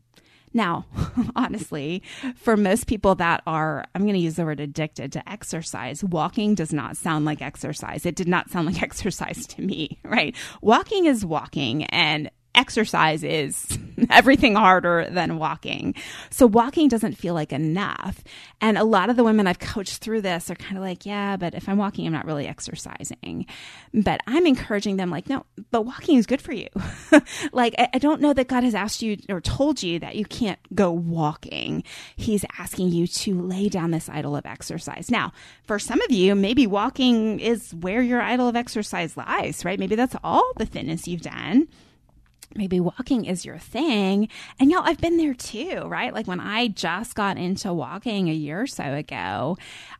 now, 0.52 0.86
honestly, 1.36 2.02
for 2.36 2.56
most 2.56 2.86
people 2.86 3.14
that 3.16 3.42
are, 3.46 3.84
I'm 3.94 4.02
going 4.02 4.14
to 4.14 4.20
use 4.20 4.36
the 4.36 4.44
word 4.44 4.60
addicted 4.60 5.12
to 5.12 5.28
exercise, 5.28 6.02
walking 6.04 6.54
does 6.54 6.72
not 6.72 6.96
sound 6.96 7.24
like 7.24 7.42
exercise. 7.42 8.06
It 8.06 8.16
did 8.16 8.28
not 8.28 8.50
sound 8.50 8.66
like 8.66 8.82
exercise 8.88 9.46
to 9.48 9.62
me, 9.62 9.98
right? 10.04 10.34
Walking 10.62 11.06
is 11.06 11.24
walking 11.24 11.84
and 11.84 12.30
exercise 12.58 13.22
is 13.22 13.78
everything 14.10 14.56
harder 14.56 15.08
than 15.10 15.38
walking. 15.38 15.94
So 16.30 16.46
walking 16.46 16.88
doesn't 16.88 17.14
feel 17.14 17.34
like 17.34 17.52
enough. 17.52 18.22
And 18.60 18.76
a 18.76 18.84
lot 18.84 19.08
of 19.08 19.16
the 19.16 19.22
women 19.22 19.46
I've 19.46 19.60
coached 19.60 19.98
through 19.98 20.22
this 20.22 20.50
are 20.50 20.56
kind 20.56 20.76
of 20.76 20.82
like, 20.82 21.06
yeah, 21.06 21.36
but 21.36 21.54
if 21.54 21.68
I'm 21.68 21.78
walking, 21.78 22.06
I'm 22.06 22.12
not 22.12 22.26
really 22.26 22.46
exercising. 22.46 23.46
But 23.94 24.20
I'm 24.26 24.46
encouraging 24.46 24.96
them 24.96 25.10
like, 25.10 25.28
no, 25.28 25.46
but 25.70 25.82
walking 25.82 26.18
is 26.18 26.26
good 26.26 26.42
for 26.42 26.52
you. 26.52 26.68
like, 27.52 27.74
I, 27.78 27.88
I 27.94 27.98
don't 27.98 28.20
know 28.20 28.32
that 28.32 28.48
God 28.48 28.64
has 28.64 28.74
asked 28.74 29.02
you 29.02 29.16
or 29.28 29.40
told 29.40 29.82
you 29.82 30.00
that 30.00 30.16
you 30.16 30.24
can't 30.24 30.58
go 30.74 30.90
walking. 30.90 31.84
He's 32.16 32.44
asking 32.58 32.88
you 32.88 33.06
to 33.06 33.40
lay 33.40 33.68
down 33.68 33.92
this 33.92 34.08
idol 34.08 34.34
of 34.34 34.46
exercise. 34.46 35.10
Now, 35.10 35.32
for 35.64 35.78
some 35.78 36.00
of 36.00 36.10
you, 36.10 36.34
maybe 36.34 36.66
walking 36.66 37.38
is 37.38 37.72
where 37.72 38.02
your 38.02 38.20
idol 38.20 38.48
of 38.48 38.56
exercise 38.56 39.16
lies, 39.16 39.64
right? 39.64 39.78
Maybe 39.78 39.94
that's 39.94 40.16
all 40.24 40.52
the 40.56 40.66
fitness 40.66 41.06
you've 41.06 41.22
done 41.22 41.68
maybe 42.54 42.80
walking 42.80 43.24
is 43.24 43.44
your 43.44 43.58
thing. 43.58 44.28
And 44.58 44.70
y'all, 44.70 44.82
I've 44.84 45.00
been 45.00 45.16
there 45.16 45.34
too, 45.34 45.82
right? 45.86 46.12
Like 46.12 46.26
when 46.26 46.40
I 46.40 46.68
just 46.68 47.14
got 47.14 47.36
into 47.36 47.72
walking 47.72 48.28
a 48.28 48.32
year 48.32 48.62
or 48.62 48.66
so 48.66 48.94
ago, 48.94 49.56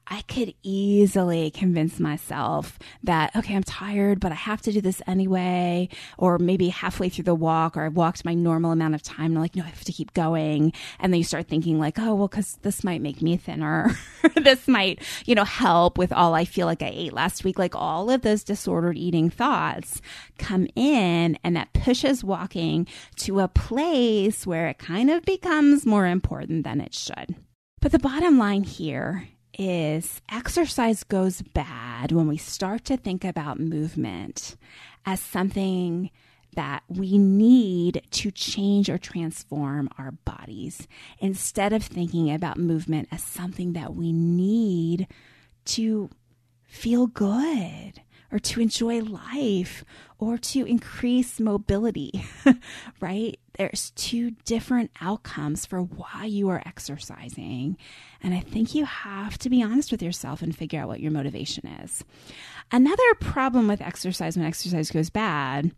I 0.07 0.23
could 0.23 0.55
easily 0.63 1.51
convince 1.51 2.01
myself 2.01 2.79
that, 3.05 3.37
okay, 3.37 3.55
I'm 3.55 3.63
tired, 3.63 4.21
but 4.21 4.33
I 4.33 4.37
have 4.37 4.63
to 4.63 4.73
do 4.73 4.81
this 4.81 5.03
anyway. 5.07 5.91
Or 6.17 6.39
maybe 6.39 6.71
halfway 6.71 7.11
through 7.11 7.25
the 7.25 7.35
walk, 7.35 7.77
or 7.77 7.85
I've 7.85 7.97
walked 7.97 8.25
my 8.25 8.33
normal 8.35 8.73
amount 8.73 8.95
of 8.95 9.03
time, 9.03 9.27
and 9.27 9.37
I'm 9.37 9.43
like, 9.43 9.55
no, 9.55 9.65
I 9.65 9.69
have 9.69 9.85
to 9.85 9.93
keep 9.93 10.15
going. 10.15 10.73
And 10.99 11.13
then 11.13 11.19
you 11.19 11.25
start 11.25 11.47
thinking, 11.47 11.79
like, 11.79 11.99
oh, 11.99 12.15
well, 12.15 12.29
because 12.29 12.59
this 12.63 12.83
might 12.83 13.03
make 13.03 13.21
me 13.21 13.37
thinner. 13.37 13.91
this 14.43 14.67
might, 14.67 15.03
you 15.27 15.35
know, 15.35 15.45
help 15.45 15.99
with 15.99 16.13
all 16.13 16.35
I 16.35 16.47
feel 16.47 16.67
like 16.67 16.83
I 16.83 16.91
ate 16.93 17.13
last 17.13 17.45
week. 17.45 17.59
Like 17.59 17.75
all 17.75 18.11
of 18.11 18.23
those 18.23 18.43
disordered 18.43 18.97
eating 18.97 19.29
thoughts 19.29 20.01
come 20.39 20.67
in, 20.75 21.39
and 21.45 21.55
that 21.55 21.75
pushes 21.75 22.25
walking 22.25 22.38
to 23.17 23.41
a 23.41 23.49
place 23.49 24.47
where 24.47 24.69
it 24.69 24.79
kind 24.79 25.11
of 25.11 25.25
becomes 25.25 25.85
more 25.85 26.07
important 26.07 26.65
than 26.65 26.81
it 26.81 26.95
should. 26.95 27.35
But 27.81 27.93
the 27.93 27.99
bottom 27.99 28.39
line 28.39 28.65
here 28.65 29.29
is 29.59 30.21
exercise 30.31 31.03
goes 31.05 31.43
bad 31.43 32.13
when 32.13 32.29
we 32.29 32.37
start 32.37 32.85
to 32.85 32.97
think 32.97 33.25
about 33.25 33.59
movement 33.59 34.57
as 35.05 35.21
something 35.21 36.11
that 36.55 36.83
we 36.89 37.19
need 37.19 38.03
to 38.11 38.31
change 38.31 38.89
or 38.89 38.99
transform 38.99 39.89
our 39.99 40.13
bodies 40.13 40.89
instead 41.19 41.73
of 41.73 41.83
thinking 41.83 42.33
about 42.33 42.59
movement 42.59 43.09
as 43.13 43.23
something 43.23 43.75
that 43.75 43.95
we 43.95 44.13
need 44.13 45.07
to 45.65 46.09
feel 46.65 47.07
good 47.07 48.01
or 48.31 48.39
to 48.39 48.61
enjoy 48.61 49.01
life 49.01 49.85
or 50.19 50.37
to 50.37 50.65
increase 50.65 51.41
mobility, 51.41 52.25
right? 53.01 53.39
There's 53.57 53.91
two 53.91 54.33
different 54.45 54.91
outcomes 55.01 55.65
for 55.65 55.81
why 55.81 56.25
you 56.25 56.49
are 56.49 56.63
exercising. 56.67 57.77
And 58.23 58.35
I 58.35 58.41
think 58.41 58.75
you 58.75 58.85
have 58.85 59.39
to 59.39 59.51
be 59.51 59.63
honest 59.63 59.91
with 59.91 60.03
yourself 60.03 60.43
and 60.43 60.55
figure 60.55 60.81
out 60.81 60.89
what 60.89 61.01
your 61.01 61.13
motivation 61.13 61.67
is. 61.67 62.05
Another 62.71 63.15
problem 63.21 63.67
with 63.69 63.81
exercise 63.81 64.37
when 64.37 64.47
exercise 64.47 64.91
goes 64.91 65.11
bad 65.11 65.73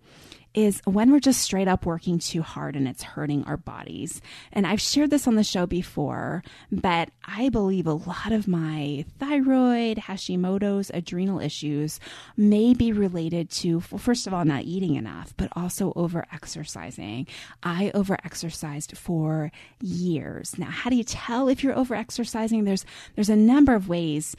is 0.55 0.81
when 0.85 1.13
we're 1.13 1.21
just 1.21 1.41
straight 1.41 1.69
up 1.69 1.87
working 1.87 2.19
too 2.19 2.43
hard 2.43 2.75
and 2.75 2.89
it's 2.89 3.03
hurting 3.03 3.45
our 3.45 3.57
bodies. 3.57 4.21
And 4.53 4.67
I've 4.67 4.81
shared 4.81 5.11
this 5.11 5.29
on 5.29 5.37
the 5.37 5.45
show 5.45 5.67
before, 5.67 6.43
but 6.73 7.11
I 7.25 7.49
believe 7.49 7.87
a 7.87 7.93
lot 7.93 8.33
of 8.33 8.49
my 8.49 9.05
thyroid, 9.19 9.99
Hashimoto's, 9.99 10.91
adrenal 10.93 11.41
issues 11.41 12.01
may 12.37 12.75
be 12.75 12.93
related 12.93 13.51
to, 13.51 13.83
well, 13.91 13.99
first 13.99 14.27
of 14.27 14.35
all, 14.35 14.45
not 14.45 14.65
eating 14.65 14.97
enough, 14.97 15.35
but 15.37 15.51
also 15.55 15.93
over 15.95 16.27
exercising. 16.33 17.27
I 17.63 17.91
over 17.95 18.15
exercised 18.25 18.97
for 18.97 19.53
years. 19.81 20.59
Now, 20.59 20.71
how 20.71 20.91
do 20.91 20.97
you 20.97 21.05
tell 21.05 21.49
if 21.49 21.63
you're 21.63 21.79
over 21.79 21.95
exercising? 21.95 22.65
There's, 22.65 22.85
there's 23.15 23.31
a 23.31 23.37
number 23.37 23.75
of 23.75 23.89
ways 23.89 24.35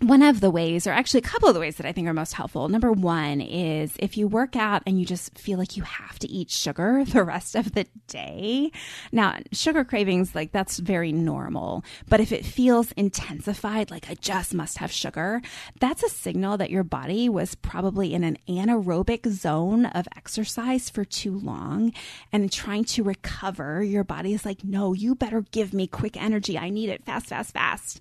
one 0.00 0.22
of 0.22 0.40
the 0.40 0.50
ways, 0.50 0.86
or 0.86 0.90
actually 0.90 1.18
a 1.18 1.22
couple 1.22 1.48
of 1.48 1.54
the 1.54 1.60
ways 1.60 1.76
that 1.76 1.86
I 1.86 1.92
think 1.92 2.08
are 2.08 2.14
most 2.14 2.34
helpful, 2.34 2.68
number 2.68 2.92
one 2.92 3.40
is 3.40 3.94
if 3.98 4.16
you 4.16 4.26
work 4.26 4.56
out 4.56 4.82
and 4.86 4.98
you 4.98 5.06
just 5.06 5.38
feel 5.38 5.58
like 5.58 5.76
you 5.76 5.82
have 5.84 6.18
to 6.20 6.28
eat 6.28 6.50
sugar 6.50 7.04
the 7.06 7.22
rest 7.22 7.54
of 7.54 7.72
the 7.72 7.86
day. 8.08 8.70
Now, 9.12 9.38
sugar 9.52 9.84
cravings, 9.84 10.34
like 10.34 10.52
that's 10.52 10.78
very 10.78 11.12
normal. 11.12 11.84
But 12.08 12.20
if 12.20 12.32
it 12.32 12.44
feels 12.44 12.92
intensified, 12.92 13.90
like 13.90 14.10
I 14.10 14.14
just 14.14 14.52
must 14.52 14.78
have 14.78 14.92
sugar, 14.92 15.40
that's 15.80 16.02
a 16.02 16.08
signal 16.08 16.58
that 16.58 16.70
your 16.70 16.84
body 16.84 17.28
was 17.28 17.54
probably 17.54 18.14
in 18.14 18.24
an 18.24 18.38
anaerobic 18.48 19.26
zone 19.28 19.86
of 19.86 20.08
exercise 20.16 20.90
for 20.90 21.04
too 21.04 21.38
long 21.38 21.92
and 22.32 22.50
trying 22.50 22.84
to 22.84 23.02
recover. 23.02 23.82
Your 23.82 24.04
body 24.04 24.34
is 24.34 24.44
like, 24.44 24.64
no, 24.64 24.92
you 24.92 25.14
better 25.14 25.42
give 25.52 25.72
me 25.72 25.86
quick 25.86 26.20
energy. 26.20 26.58
I 26.58 26.70
need 26.70 26.88
it 26.88 27.04
fast, 27.04 27.26
fast, 27.26 27.52
fast. 27.52 28.00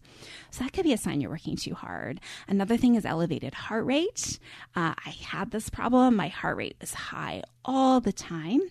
So 0.53 0.63
that 0.63 0.71
could 0.71 0.83
be 0.83 0.93
a 0.93 0.97
sign 0.97 1.19
you're 1.19 1.31
working 1.31 1.55
too 1.55 1.73
hard. 1.73 2.21
Another 2.47 2.77
thing 2.77 2.93
is 2.93 3.07
elevated 3.07 3.55
heart 3.55 3.87
rate. 3.87 4.37
Uh, 4.75 4.93
I 5.03 5.09
had 5.09 5.49
this 5.49 5.71
problem. 5.71 6.15
My 6.15 6.27
heart 6.27 6.57
rate 6.57 6.75
was 6.79 6.93
high 6.93 7.41
all 7.65 7.99
the 7.99 8.13
time. 8.13 8.61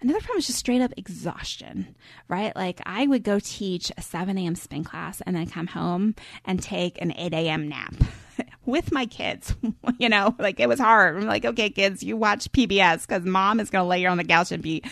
Another 0.00 0.20
problem 0.20 0.38
is 0.38 0.46
just 0.46 0.58
straight 0.58 0.80
up 0.80 0.94
exhaustion, 0.96 1.94
right? 2.26 2.56
Like 2.56 2.80
I 2.86 3.06
would 3.06 3.22
go 3.22 3.38
teach 3.38 3.92
a 3.98 4.00
7 4.00 4.38
a.m. 4.38 4.54
spin 4.54 4.82
class 4.82 5.20
and 5.26 5.36
then 5.36 5.46
come 5.46 5.66
home 5.66 6.14
and 6.46 6.62
take 6.62 7.02
an 7.02 7.12
8 7.14 7.34
a.m. 7.34 7.68
nap. 7.68 7.94
with 8.66 8.92
my 8.92 9.06
kids. 9.06 9.54
you 9.98 10.08
know, 10.08 10.34
like 10.38 10.60
it 10.60 10.68
was 10.68 10.80
hard. 10.80 11.16
I'm 11.16 11.26
like, 11.26 11.44
okay, 11.44 11.70
kids, 11.70 12.02
you 12.02 12.16
watch 12.16 12.50
PBS 12.52 13.06
because 13.06 13.24
mom 13.24 13.60
is 13.60 13.70
going 13.70 13.82
to 13.82 13.88
lay 13.88 14.00
here 14.00 14.10
on 14.10 14.18
the 14.18 14.24
couch 14.24 14.52
and 14.52 14.62
be 14.62 14.82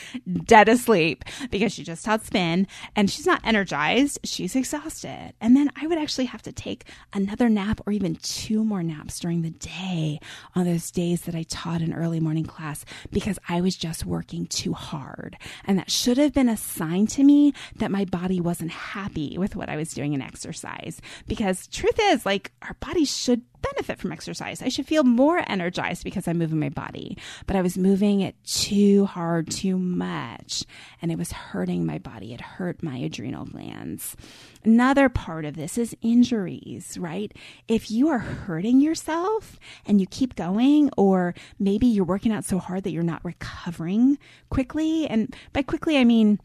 dead 0.45 0.69
asleep 0.69 1.25
because 1.51 1.73
she 1.73 1.83
just 1.83 2.05
taught 2.05 2.25
spin 2.25 2.67
and 2.97 3.11
she's 3.11 3.27
not 3.27 3.41
energized. 3.45 4.21
She's 4.25 4.57
exhausted. 4.57 5.35
And 5.41 5.57
then 5.57 5.71
I 5.81 5.87
would 5.87 5.99
actually 5.99 6.27
have 6.27 6.43
to 6.43 6.53
take 6.53 6.85
another 7.13 7.49
nap 7.49 7.81
or 7.87 7.93
even 7.93 8.17
two 8.17 8.65
more 8.65 8.83
naps 8.83 9.19
during 9.21 9.43
the 9.43 9.51
day 9.51 10.21
on 10.55 10.65
those 10.65 10.91
days 10.91 11.23
that 11.23 11.35
I 11.35 11.43
taught 11.45 11.81
an 11.81 11.95
early 11.95 12.21
morning 12.21 12.45
class 12.45 12.85
because 13.11 13.39
I 13.49 13.61
was 13.61 13.77
just 13.77 14.07
working 14.07 14.47
too 14.47 14.73
hard. 14.73 15.37
And 15.65 15.79
that 15.79 15.91
should 15.91 16.19
have 16.19 16.33
been 16.33 16.49
a 16.49 16.57
sign 16.57 17.07
to 17.09 17.25
me 17.25 17.53
that 17.77 17.91
my 17.91 18.05
body 18.05 18.41
wasn't 18.41 18.71
happy 18.71 19.37
with 19.39 19.57
what 19.57 19.69
I 19.69 19.77
was 19.77 19.93
doing 19.93 20.13
in 20.13 20.23
exercise. 20.23 21.01
Because 21.27 21.67
truth 21.67 21.99
is, 22.01 22.25
like, 22.27 22.53
our 22.63 22.75
bodies 22.75 23.15
should 23.15 23.43
benefit 23.73 23.99
from 23.99 24.13
exercise. 24.13 24.63
I 24.63 24.69
should 24.69 24.87
feel 24.87 25.05
more 25.05 25.43
energized 25.47 26.05
because 26.05 26.29
I'm 26.29 26.39
moving 26.39 26.61
my 26.61 26.69
body. 26.69 27.17
But 27.47 27.57
I 27.57 27.63
was 27.63 27.79
moving 27.79 28.21
it 28.21 28.37
too 28.45 29.07
hard, 29.07 29.51
too 29.51 29.79
much, 29.79 30.65
and 31.01 31.11
it 31.11 31.19
was 31.19 31.33
hurting 31.33 31.87
my 31.87 31.99
body. 31.99 32.35
It 32.35 32.41
hurt 32.41 32.83
my 32.83 32.97
adrenal 32.97 33.47
glands. 33.47 34.17
Another 34.65 35.09
part 35.09 35.45
of 35.45 35.57
this 35.57 35.79
is 35.79 35.97
injuries, 36.03 36.97
right? 36.99 37.33
If 37.69 37.91
you 37.91 38.09
are 38.09 38.19
hurting 38.19 38.81
yourself 38.81 39.59
and 39.87 40.01
you 40.01 40.07
keep 40.07 40.37
going, 40.37 40.91
or 40.97 41.35
maybe 41.59 41.87
you're 41.87 42.05
working 42.05 42.33
out 42.33 42.45
so 42.45 42.59
hard 42.59 42.85
that 42.85 42.93
you're 42.93 43.03
not 43.03 43.25
recovering 43.25 44.19
quickly, 44.51 45.07
and 45.07 45.35
by 45.53 45.63
quickly, 45.63 45.99
I 45.99 46.05
mean 46.05 46.39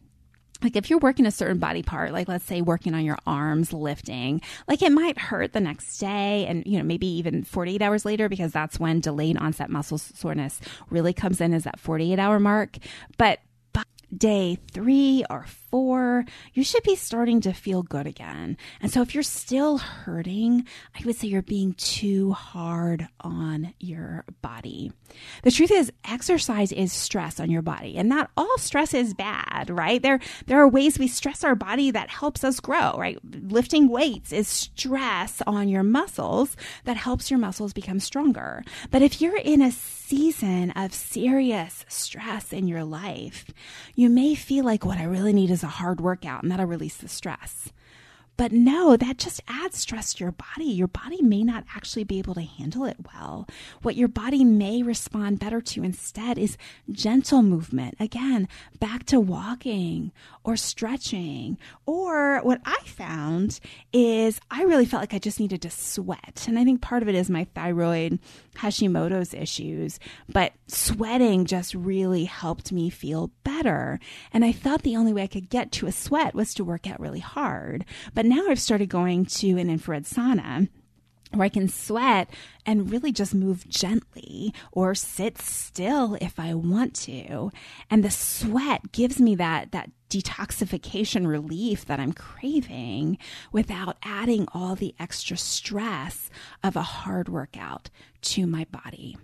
like 0.62 0.76
if 0.76 0.90
you're 0.90 0.98
working 0.98 1.26
a 1.26 1.30
certain 1.30 1.58
body 1.58 1.82
part 1.82 2.12
like 2.12 2.28
let's 2.28 2.44
say 2.44 2.60
working 2.60 2.94
on 2.94 3.04
your 3.04 3.18
arms 3.26 3.72
lifting 3.72 4.40
like 4.68 4.82
it 4.82 4.92
might 4.92 5.18
hurt 5.18 5.52
the 5.52 5.60
next 5.60 5.98
day 5.98 6.46
and 6.46 6.64
you 6.66 6.78
know 6.78 6.84
maybe 6.84 7.06
even 7.06 7.42
48 7.44 7.82
hours 7.82 8.04
later 8.04 8.28
because 8.28 8.52
that's 8.52 8.78
when 8.78 9.00
delayed 9.00 9.36
onset 9.36 9.70
muscle 9.70 9.98
soreness 9.98 10.60
really 10.90 11.12
comes 11.12 11.40
in 11.40 11.52
is 11.52 11.64
that 11.64 11.78
48 11.78 12.18
hour 12.18 12.38
mark. 12.38 12.76
But 13.16 13.40
day 14.16 14.58
three 14.72 15.24
or 15.30 15.46
four, 15.70 16.24
you 16.52 16.64
should 16.64 16.82
be 16.82 16.96
starting 16.96 17.40
to 17.42 17.52
feel 17.52 17.82
good 17.82 18.06
again. 18.06 18.56
And 18.80 18.90
so 18.90 19.02
if 19.02 19.14
you're 19.14 19.22
still 19.22 19.78
hurting, 19.78 20.66
I 20.94 21.04
would 21.04 21.16
say 21.16 21.28
you're 21.28 21.42
being 21.42 21.74
too 21.74 22.32
hard 22.32 23.08
on 23.20 23.74
your 23.78 24.24
body. 24.42 24.92
The 25.42 25.50
truth 25.50 25.70
is 25.70 25.92
exercise 26.08 26.72
is 26.72 26.92
stress 26.92 27.40
on 27.40 27.50
your 27.50 27.62
body 27.62 27.96
and 27.96 28.08
not 28.08 28.30
all 28.36 28.58
stress 28.58 28.94
is 28.94 29.14
bad, 29.14 29.70
right? 29.70 30.02
There, 30.02 30.20
there 30.46 30.60
are 30.60 30.68
ways 30.68 30.98
we 30.98 31.08
stress 31.08 31.44
our 31.44 31.54
body 31.54 31.90
that 31.90 32.10
helps 32.10 32.44
us 32.44 32.60
grow, 32.60 32.96
right? 32.98 33.18
Lifting 33.24 33.88
weights 33.88 34.32
is 34.32 34.48
stress 34.48 35.42
on 35.46 35.68
your 35.68 35.82
muscles 35.82 36.56
that 36.84 36.96
helps 36.96 37.30
your 37.30 37.38
muscles 37.38 37.72
become 37.72 38.00
stronger. 38.00 38.64
But 38.90 39.02
if 39.02 39.20
you're 39.20 39.38
in 39.38 39.62
a 39.62 39.70
season 39.70 40.72
of 40.72 40.92
serious 40.92 41.84
stress 41.88 42.52
in 42.52 42.66
your 42.66 42.82
life, 42.82 43.46
you 43.94 44.10
may 44.10 44.34
feel 44.34 44.64
like 44.64 44.84
what 44.84 44.98
I 44.98 45.04
really 45.04 45.32
need 45.32 45.50
is 45.50 45.59
a 45.62 45.68
hard 45.68 46.00
workout 46.00 46.42
and 46.42 46.50
that'll 46.50 46.66
release 46.66 46.96
the 46.96 47.08
stress. 47.08 47.72
But 48.40 48.52
no, 48.52 48.96
that 48.96 49.18
just 49.18 49.42
adds 49.48 49.76
stress 49.76 50.14
to 50.14 50.24
your 50.24 50.32
body. 50.32 50.64
Your 50.64 50.88
body 50.88 51.20
may 51.20 51.44
not 51.44 51.64
actually 51.76 52.04
be 52.04 52.18
able 52.18 52.32
to 52.36 52.40
handle 52.40 52.86
it 52.86 52.96
well. 53.12 53.46
What 53.82 53.96
your 53.96 54.08
body 54.08 54.46
may 54.46 54.82
respond 54.82 55.38
better 55.38 55.60
to 55.60 55.84
instead 55.84 56.38
is 56.38 56.56
gentle 56.90 57.42
movement. 57.42 57.96
Again, 58.00 58.48
back 58.78 59.04
to 59.08 59.20
walking 59.20 60.10
or 60.42 60.56
stretching. 60.56 61.58
Or 61.84 62.40
what 62.42 62.62
I 62.64 62.78
found 62.86 63.60
is 63.92 64.40
I 64.50 64.62
really 64.62 64.86
felt 64.86 65.02
like 65.02 65.12
I 65.12 65.18
just 65.18 65.38
needed 65.38 65.60
to 65.60 65.70
sweat. 65.70 66.46
And 66.48 66.58
I 66.58 66.64
think 66.64 66.80
part 66.80 67.02
of 67.02 67.10
it 67.10 67.14
is 67.14 67.28
my 67.28 67.44
thyroid 67.54 68.20
Hashimoto's 68.56 69.34
issues, 69.34 70.00
but 70.30 70.52
sweating 70.66 71.44
just 71.44 71.74
really 71.74 72.24
helped 72.24 72.72
me 72.72 72.88
feel 72.88 73.30
better. 73.44 74.00
And 74.32 74.46
I 74.46 74.52
thought 74.52 74.82
the 74.82 74.96
only 74.96 75.12
way 75.12 75.24
I 75.24 75.26
could 75.26 75.50
get 75.50 75.72
to 75.72 75.86
a 75.86 75.92
sweat 75.92 76.34
was 76.34 76.54
to 76.54 76.64
work 76.64 76.88
out 76.88 77.00
really 77.00 77.20
hard. 77.20 77.84
But 78.14 78.29
now 78.30 78.46
I've 78.48 78.60
started 78.60 78.88
going 78.88 79.26
to 79.26 79.58
an 79.58 79.68
infrared 79.68 80.04
sauna 80.04 80.68
where 81.32 81.44
I 81.44 81.48
can 81.48 81.68
sweat 81.68 82.30
and 82.64 82.90
really 82.90 83.12
just 83.12 83.34
move 83.34 83.68
gently 83.68 84.54
or 84.72 84.94
sit 84.94 85.38
still 85.38 86.16
if 86.20 86.38
I 86.38 86.54
want 86.54 86.94
to. 87.02 87.50
And 87.90 88.04
the 88.04 88.10
sweat 88.10 88.92
gives 88.92 89.20
me 89.20 89.34
that, 89.36 89.72
that 89.72 89.90
detoxification 90.08 91.26
relief 91.26 91.84
that 91.86 92.00
I'm 92.00 92.12
craving 92.12 93.18
without 93.52 93.96
adding 94.02 94.46
all 94.52 94.74
the 94.74 94.94
extra 94.98 95.36
stress 95.36 96.30
of 96.64 96.74
a 96.74 96.82
hard 96.82 97.28
workout 97.28 97.90
to 98.22 98.46
my 98.46 98.66
body. 98.70 99.16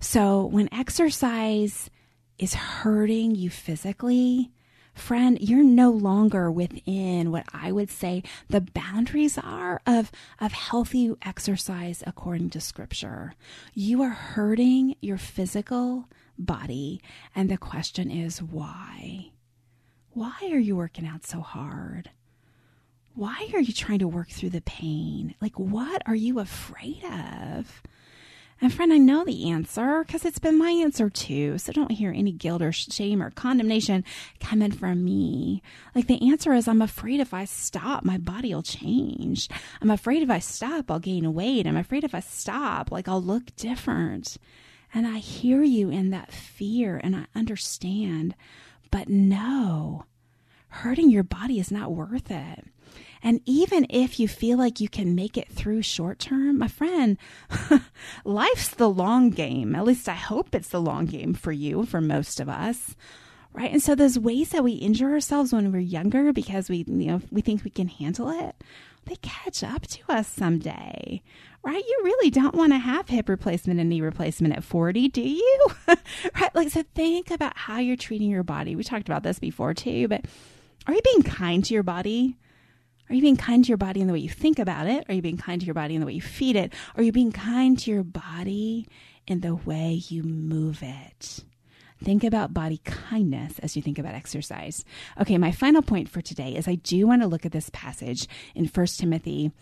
So 0.00 0.44
when 0.44 0.72
exercise 0.72 1.90
is 2.38 2.54
hurting 2.54 3.34
you 3.34 3.50
physically, 3.50 4.52
friend, 4.98 5.38
you're 5.40 5.64
no 5.64 5.90
longer 5.90 6.50
within 6.50 7.30
what 7.30 7.46
I 7.52 7.72
would 7.72 7.90
say 7.90 8.22
the 8.48 8.60
boundaries 8.60 9.38
are 9.38 9.80
of, 9.86 10.12
of 10.40 10.52
healthy 10.52 11.14
exercise 11.22 12.02
according 12.06 12.50
to 12.50 12.60
scripture. 12.60 13.34
You 13.74 14.02
are 14.02 14.10
hurting 14.10 14.96
your 15.00 15.18
physical 15.18 16.08
body. 16.38 17.00
And 17.34 17.48
the 17.48 17.58
question 17.58 18.10
is, 18.10 18.42
why? 18.42 19.32
Why 20.10 20.36
are 20.42 20.58
you 20.58 20.76
working 20.76 21.06
out 21.06 21.26
so 21.26 21.40
hard? 21.40 22.10
Why 23.14 23.48
are 23.54 23.60
you 23.60 23.72
trying 23.72 23.98
to 24.00 24.08
work 24.08 24.28
through 24.28 24.50
the 24.50 24.60
pain? 24.60 25.34
Like, 25.40 25.58
what 25.58 26.02
are 26.06 26.14
you 26.14 26.38
afraid 26.38 27.02
of? 27.04 27.82
And 28.60 28.74
friend, 28.74 28.92
I 28.92 28.98
know 28.98 29.24
the 29.24 29.50
answer 29.50 30.02
because 30.04 30.24
it's 30.24 30.40
been 30.40 30.58
my 30.58 30.70
answer 30.70 31.08
too. 31.08 31.58
So 31.58 31.72
don't 31.72 31.92
hear 31.92 32.10
any 32.10 32.32
guilt 32.32 32.60
or 32.60 32.72
shame 32.72 33.22
or 33.22 33.30
condemnation 33.30 34.04
coming 34.40 34.72
from 34.72 35.04
me. 35.04 35.62
Like 35.94 36.08
the 36.08 36.30
answer 36.30 36.52
is 36.52 36.66
I'm 36.66 36.82
afraid 36.82 37.20
if 37.20 37.32
I 37.32 37.44
stop, 37.44 38.04
my 38.04 38.18
body 38.18 38.52
will 38.52 38.64
change. 38.64 39.48
I'm 39.80 39.90
afraid 39.90 40.22
if 40.22 40.30
I 40.30 40.40
stop, 40.40 40.90
I'll 40.90 40.98
gain 40.98 41.34
weight. 41.34 41.66
I'm 41.68 41.76
afraid 41.76 42.02
if 42.02 42.14
I 42.14 42.20
stop, 42.20 42.90
like 42.90 43.06
I'll 43.06 43.22
look 43.22 43.54
different. 43.54 44.36
And 44.92 45.06
I 45.06 45.18
hear 45.18 45.62
you 45.62 45.90
in 45.90 46.10
that 46.10 46.32
fear 46.32 47.00
and 47.02 47.14
I 47.14 47.26
understand. 47.36 48.34
But 48.90 49.08
no, 49.08 50.04
hurting 50.68 51.10
your 51.10 51.22
body 51.22 51.60
is 51.60 51.70
not 51.70 51.92
worth 51.92 52.30
it. 52.30 52.64
And 53.22 53.40
even 53.44 53.86
if 53.90 54.20
you 54.20 54.28
feel 54.28 54.58
like 54.58 54.80
you 54.80 54.88
can 54.88 55.14
make 55.14 55.36
it 55.36 55.50
through 55.50 55.82
short 55.82 56.18
term, 56.18 56.58
my 56.58 56.68
friend, 56.68 57.16
life's 58.24 58.68
the 58.68 58.88
long 58.88 59.30
game. 59.30 59.74
At 59.74 59.84
least 59.84 60.08
I 60.08 60.14
hope 60.14 60.54
it's 60.54 60.68
the 60.68 60.80
long 60.80 61.06
game 61.06 61.34
for 61.34 61.52
you, 61.52 61.84
for 61.84 62.00
most 62.00 62.40
of 62.40 62.48
us. 62.48 62.94
Right. 63.52 63.72
And 63.72 63.82
so 63.82 63.94
those 63.94 64.18
ways 64.18 64.50
that 64.50 64.62
we 64.62 64.72
injure 64.72 65.10
ourselves 65.10 65.52
when 65.52 65.72
we're 65.72 65.80
younger 65.80 66.32
because 66.32 66.68
we, 66.68 66.84
you 66.86 67.06
know, 67.06 67.20
we 67.32 67.40
think 67.40 67.64
we 67.64 67.70
can 67.70 67.88
handle 67.88 68.30
it, 68.30 68.54
they 69.06 69.16
catch 69.16 69.64
up 69.64 69.86
to 69.88 70.00
us 70.08 70.28
someday. 70.28 71.22
Right? 71.64 71.82
You 71.84 72.00
really 72.04 72.30
don't 72.30 72.54
want 72.54 72.72
to 72.72 72.78
have 72.78 73.08
hip 73.08 73.28
replacement 73.28 73.80
and 73.80 73.88
knee 73.88 74.00
replacement 74.00 74.54
at 74.54 74.62
40, 74.62 75.08
do 75.08 75.22
you? 75.22 75.66
right? 75.88 76.54
Like, 76.54 76.70
so 76.70 76.84
think 76.94 77.30
about 77.30 77.56
how 77.56 77.78
you're 77.78 77.96
treating 77.96 78.30
your 78.30 78.44
body. 78.44 78.76
We 78.76 78.84
talked 78.84 79.08
about 79.08 79.24
this 79.24 79.40
before 79.40 79.74
too, 79.74 80.06
but 80.06 80.26
are 80.86 80.94
you 80.94 81.00
being 81.02 81.22
kind 81.22 81.64
to 81.64 81.74
your 81.74 81.82
body? 81.82 82.36
Are 83.08 83.14
you 83.14 83.22
being 83.22 83.36
kind 83.36 83.64
to 83.64 83.68
your 83.68 83.78
body 83.78 84.00
in 84.00 84.06
the 84.06 84.12
way 84.12 84.18
you 84.18 84.28
think 84.28 84.58
about 84.58 84.86
it? 84.86 85.04
Are 85.08 85.14
you 85.14 85.22
being 85.22 85.38
kind 85.38 85.60
to 85.60 85.66
your 85.66 85.74
body 85.74 85.94
in 85.94 86.00
the 86.00 86.06
way 86.06 86.12
you 86.12 86.20
feed 86.20 86.56
it? 86.56 86.74
Are 86.96 87.02
you 87.02 87.12
being 87.12 87.32
kind 87.32 87.78
to 87.78 87.90
your 87.90 88.04
body 88.04 88.86
in 89.26 89.40
the 89.40 89.54
way 89.54 90.02
you 90.08 90.22
move 90.22 90.82
it? 90.82 91.44
Think 92.02 92.22
about 92.22 92.54
body 92.54 92.80
kindness 92.84 93.58
as 93.58 93.74
you 93.74 93.82
think 93.82 93.98
about 93.98 94.14
exercise. 94.14 94.84
Okay, 95.20 95.36
my 95.38 95.50
final 95.50 95.82
point 95.82 96.08
for 96.08 96.20
today 96.20 96.54
is 96.54 96.68
I 96.68 96.76
do 96.76 97.06
want 97.06 97.22
to 97.22 97.28
look 97.28 97.44
at 97.44 97.52
this 97.52 97.70
passage 97.72 98.28
in 98.54 98.66
1 98.66 98.86
Timothy 98.98 99.52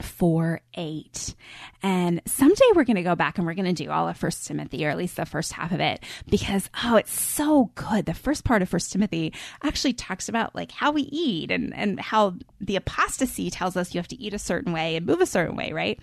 4 0.00 0.60
8. 0.74 1.34
And 1.82 2.22
someday 2.26 2.64
we're 2.74 2.84
going 2.84 2.96
to 2.96 3.02
go 3.02 3.16
back 3.16 3.38
and 3.38 3.46
we're 3.46 3.54
going 3.54 3.74
to 3.74 3.84
do 3.84 3.90
all 3.90 4.08
of 4.08 4.16
First 4.16 4.46
Timothy, 4.46 4.86
or 4.86 4.90
at 4.90 4.96
least 4.96 5.16
the 5.16 5.26
first 5.26 5.52
half 5.52 5.72
of 5.72 5.80
it, 5.80 6.02
because, 6.28 6.70
oh, 6.84 6.96
it's 6.96 7.18
so 7.18 7.70
good. 7.74 8.06
The 8.06 8.14
first 8.14 8.44
part 8.44 8.62
of 8.62 8.68
First 8.68 8.92
Timothy 8.92 9.32
actually 9.62 9.92
talks 9.92 10.28
about 10.28 10.54
like 10.54 10.70
how 10.70 10.92
we 10.92 11.02
eat 11.02 11.50
and, 11.50 11.74
and 11.74 11.98
how 11.98 12.34
the 12.60 12.76
apostasy 12.76 13.50
tells 13.50 13.76
us 13.76 13.94
you 13.94 13.98
have 13.98 14.08
to 14.08 14.20
eat 14.20 14.32
a 14.32 14.38
certain 14.38 14.72
way 14.72 14.96
and 14.96 15.04
move 15.04 15.20
a 15.20 15.26
certain 15.26 15.56
way, 15.56 15.72
right? 15.72 15.98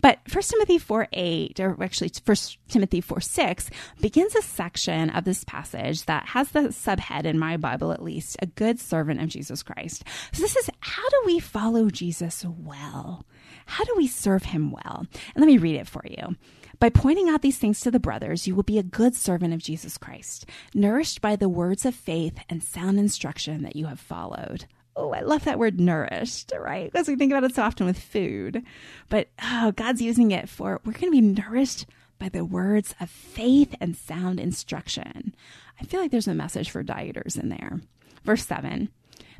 But 0.00 0.20
First 0.28 0.50
Timothy 0.50 0.78
4 0.78 1.08
8, 1.12 1.60
or 1.60 1.82
actually 1.82 2.12
First 2.24 2.58
Timothy 2.68 3.00
4 3.00 3.20
6, 3.20 3.70
begins 4.00 4.34
a 4.36 4.42
section 4.42 5.10
of 5.10 5.24
this 5.24 5.44
passage 5.44 6.04
that 6.04 6.26
has 6.26 6.50
the 6.50 6.60
subhead 6.68 7.24
in 7.24 7.38
my 7.38 7.56
Bible, 7.56 7.92
at 7.92 8.02
least, 8.02 8.36
a 8.40 8.46
good 8.46 8.78
servant 8.78 9.20
of 9.20 9.28
Jesus 9.28 9.62
Christ. 9.62 10.04
So 10.32 10.42
this 10.42 10.56
is 10.56 10.70
how 10.80 11.08
do 11.08 11.22
we 11.26 11.40
follow 11.40 11.90
Jesus 11.90 12.44
well? 12.44 13.24
How 13.66 13.84
do 13.84 13.94
we 13.96 14.06
serve 14.06 14.44
him 14.44 14.70
well? 14.70 15.06
And 15.34 15.36
let 15.36 15.46
me 15.46 15.58
read 15.58 15.76
it 15.76 15.88
for 15.88 16.02
you. 16.04 16.36
By 16.80 16.90
pointing 16.90 17.28
out 17.28 17.42
these 17.42 17.58
things 17.58 17.80
to 17.80 17.90
the 17.90 18.00
brothers, 18.00 18.46
you 18.46 18.54
will 18.54 18.62
be 18.62 18.78
a 18.78 18.82
good 18.82 19.14
servant 19.14 19.54
of 19.54 19.62
Jesus 19.62 19.96
Christ, 19.96 20.46
nourished 20.74 21.20
by 21.20 21.36
the 21.36 21.48
words 21.48 21.86
of 21.86 21.94
faith 21.94 22.38
and 22.48 22.62
sound 22.62 22.98
instruction 22.98 23.62
that 23.62 23.76
you 23.76 23.86
have 23.86 24.00
followed. 24.00 24.66
Oh, 24.96 25.12
I 25.12 25.20
love 25.20 25.44
that 25.44 25.58
word 25.58 25.80
nourished, 25.80 26.52
right? 26.58 26.90
Because 26.90 27.08
we 27.08 27.16
think 27.16 27.32
about 27.32 27.44
it 27.44 27.54
so 27.54 27.62
often 27.62 27.86
with 27.86 27.98
food. 27.98 28.62
But 29.08 29.28
oh, 29.42 29.72
God's 29.72 30.02
using 30.02 30.30
it 30.30 30.48
for 30.48 30.80
we're 30.84 30.92
going 30.92 31.06
to 31.06 31.10
be 31.10 31.20
nourished 31.20 31.86
by 32.18 32.28
the 32.28 32.44
words 32.44 32.94
of 33.00 33.10
faith 33.10 33.74
and 33.80 33.96
sound 33.96 34.38
instruction. 34.38 35.34
I 35.80 35.84
feel 35.84 36.00
like 36.00 36.10
there's 36.10 36.28
a 36.28 36.34
message 36.34 36.70
for 36.70 36.84
dieters 36.84 37.38
in 37.38 37.48
there. 37.48 37.80
Verse 38.24 38.46
7 38.46 38.88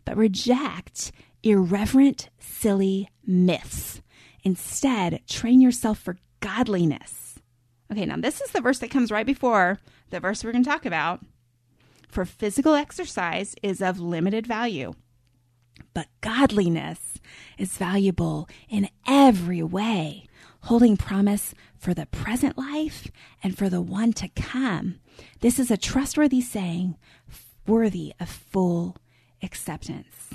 But 0.04 0.16
reject 0.16 1.12
irreverent, 1.42 2.30
silly 2.38 3.10
myths 3.26 4.00
Instead, 4.44 5.26
train 5.26 5.61
yourself 5.61 5.98
for 5.98 6.18
godliness. 6.40 7.38
Okay, 7.90 8.04
now 8.04 8.16
this 8.16 8.40
is 8.40 8.50
the 8.50 8.61
verse 8.61 8.78
that 8.78 8.90
comes 8.90 9.11
right 9.11 9.26
before 9.26 9.78
the 10.11 10.20
verse 10.20 10.44
we're 10.44 10.52
going 10.52 10.64
to 10.64 10.70
talk 10.70 10.87
about. 10.87 11.24
For 12.09 12.24
physical 12.24 12.74
exercise 12.74 13.57
is 13.62 13.83
of 13.83 13.98
limited 13.98 14.46
value, 14.46 14.94
but 15.94 16.07
godliness 16.20 17.18
is 17.59 17.76
valuable 17.76 18.48
in 18.68 18.88
every 19.07 19.62
way, 19.62 20.26
holding 20.62 20.96
promise 20.96 21.54
for 21.76 21.94
the 21.94 22.07
present 22.07 22.57
life 22.57 23.09
and 23.42 23.57
for 23.59 23.68
the 23.68 23.83
one 23.83 24.12
to 24.14 24.28
come. 24.28 25.00
This 25.40 25.59
is 25.59 25.70
a 25.70 25.76
trustworthy 25.76 26.40
saying, 26.40 26.96
worthy 27.66 28.12
of 28.20 28.28
full 28.28 28.96
acceptance. 29.42 30.30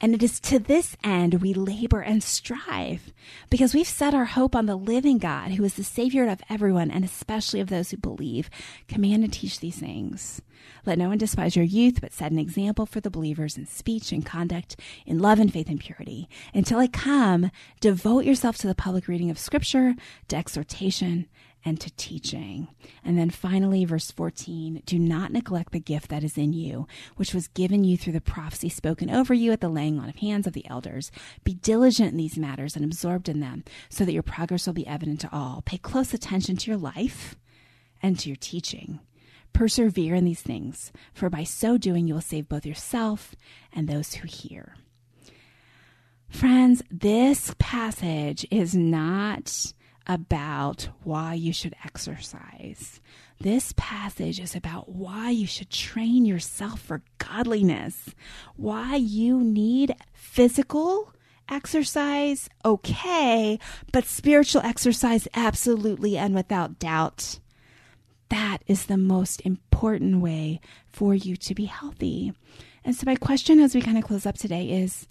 And 0.00 0.14
it 0.14 0.22
is 0.22 0.40
to 0.40 0.58
this 0.58 0.94
end 1.02 1.40
we 1.40 1.54
labor 1.54 2.00
and 2.00 2.22
strive, 2.22 3.14
because 3.48 3.72
we've 3.72 3.88
set 3.88 4.12
our 4.12 4.26
hope 4.26 4.54
on 4.54 4.66
the 4.66 4.76
living 4.76 5.16
God, 5.16 5.52
who 5.52 5.64
is 5.64 5.74
the 5.74 5.84
Savior 5.84 6.28
of 6.28 6.42
everyone, 6.50 6.90
and 6.90 7.02
especially 7.02 7.60
of 7.60 7.68
those 7.68 7.90
who 7.90 7.96
believe. 7.96 8.50
Command 8.88 9.24
and 9.24 9.32
teach 9.32 9.58
these 9.58 9.78
things. 9.78 10.42
Let 10.84 10.98
no 10.98 11.08
one 11.08 11.18
despise 11.18 11.56
your 11.56 11.64
youth, 11.64 12.00
but 12.00 12.12
set 12.12 12.30
an 12.30 12.38
example 12.38 12.84
for 12.84 13.00
the 13.00 13.10
believers 13.10 13.56
in 13.56 13.66
speech 13.66 14.12
and 14.12 14.24
conduct, 14.24 14.76
in 15.06 15.18
love 15.18 15.40
and 15.40 15.50
faith 15.52 15.68
and 15.68 15.80
purity. 15.80 16.28
Until 16.52 16.78
I 16.78 16.88
come, 16.88 17.50
devote 17.80 18.24
yourself 18.24 18.58
to 18.58 18.66
the 18.66 18.74
public 18.74 19.08
reading 19.08 19.30
of 19.30 19.38
Scripture, 19.38 19.94
to 20.28 20.36
exhortation, 20.36 21.26
and 21.66 21.80
to 21.80 21.90
teaching. 21.96 22.68
And 23.04 23.18
then 23.18 23.28
finally, 23.28 23.84
verse 23.84 24.12
14 24.12 24.82
do 24.86 24.98
not 25.00 25.32
neglect 25.32 25.72
the 25.72 25.80
gift 25.80 26.08
that 26.10 26.22
is 26.22 26.38
in 26.38 26.52
you, 26.52 26.86
which 27.16 27.34
was 27.34 27.48
given 27.48 27.82
you 27.82 27.98
through 27.98 28.12
the 28.12 28.20
prophecy 28.20 28.68
spoken 28.68 29.10
over 29.10 29.34
you 29.34 29.50
at 29.50 29.60
the 29.60 29.68
laying 29.68 29.98
on 29.98 30.08
of 30.08 30.16
hands 30.16 30.46
of 30.46 30.52
the 30.52 30.66
elders. 30.70 31.10
Be 31.42 31.54
diligent 31.54 32.12
in 32.12 32.16
these 32.16 32.38
matters 32.38 32.76
and 32.76 32.84
absorbed 32.84 33.28
in 33.28 33.40
them, 33.40 33.64
so 33.88 34.04
that 34.04 34.12
your 34.12 34.22
progress 34.22 34.66
will 34.66 34.74
be 34.74 34.86
evident 34.86 35.20
to 35.22 35.28
all. 35.32 35.62
Pay 35.66 35.78
close 35.78 36.14
attention 36.14 36.56
to 36.56 36.70
your 36.70 36.78
life 36.78 37.34
and 38.00 38.16
to 38.20 38.28
your 38.28 38.36
teaching. 38.36 39.00
Persevere 39.52 40.14
in 40.14 40.24
these 40.24 40.42
things, 40.42 40.92
for 41.12 41.28
by 41.28 41.42
so 41.42 41.76
doing 41.76 42.06
you 42.06 42.14
will 42.14 42.20
save 42.20 42.48
both 42.48 42.64
yourself 42.64 43.34
and 43.72 43.88
those 43.88 44.14
who 44.14 44.28
hear. 44.28 44.76
Friends, 46.28 46.82
this 46.90 47.54
passage 47.58 48.46
is 48.52 48.76
not 48.76 49.72
about 50.06 50.88
why 51.02 51.34
you 51.34 51.52
should 51.52 51.74
exercise. 51.84 53.00
This 53.40 53.72
passage 53.76 54.40
is 54.40 54.54
about 54.54 54.88
why 54.88 55.30
you 55.30 55.46
should 55.46 55.70
train 55.70 56.24
yourself 56.24 56.80
for 56.80 57.02
godliness, 57.18 58.14
why 58.56 58.96
you 58.96 59.42
need 59.42 59.94
physical 60.14 61.12
exercise, 61.48 62.48
okay, 62.64 63.58
but 63.92 64.04
spiritual 64.04 64.62
exercise, 64.62 65.28
absolutely 65.34 66.16
and 66.16 66.34
without 66.34 66.78
doubt. 66.78 67.38
That 68.28 68.58
is 68.66 68.86
the 68.86 68.96
most 68.96 69.40
important 69.42 70.20
way 70.20 70.60
for 70.88 71.14
you 71.14 71.36
to 71.36 71.54
be 71.54 71.66
healthy. 71.66 72.32
And 72.84 72.94
so, 72.94 73.04
my 73.06 73.16
question 73.16 73.60
as 73.60 73.74
we 73.74 73.80
kind 73.80 73.98
of 73.98 74.04
close 74.04 74.26
up 74.26 74.36
today 74.36 74.70
is 74.70 75.06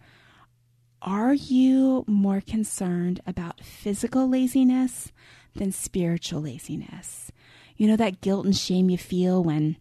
are 1.02 1.34
you 1.34 2.04
more 2.08 2.42
concerned 2.42 3.22
about 3.28 3.62
physical 3.62 4.28
laziness 4.28 5.12
than 5.56 5.72
spiritual 5.72 6.42
laziness? 6.42 7.32
You 7.78 7.88
know, 7.88 7.96
that 7.98 8.22
guilt 8.22 8.46
and 8.46 8.56
shame 8.56 8.90
you 8.90 8.98
feel 8.98 9.44
when 9.44 9.78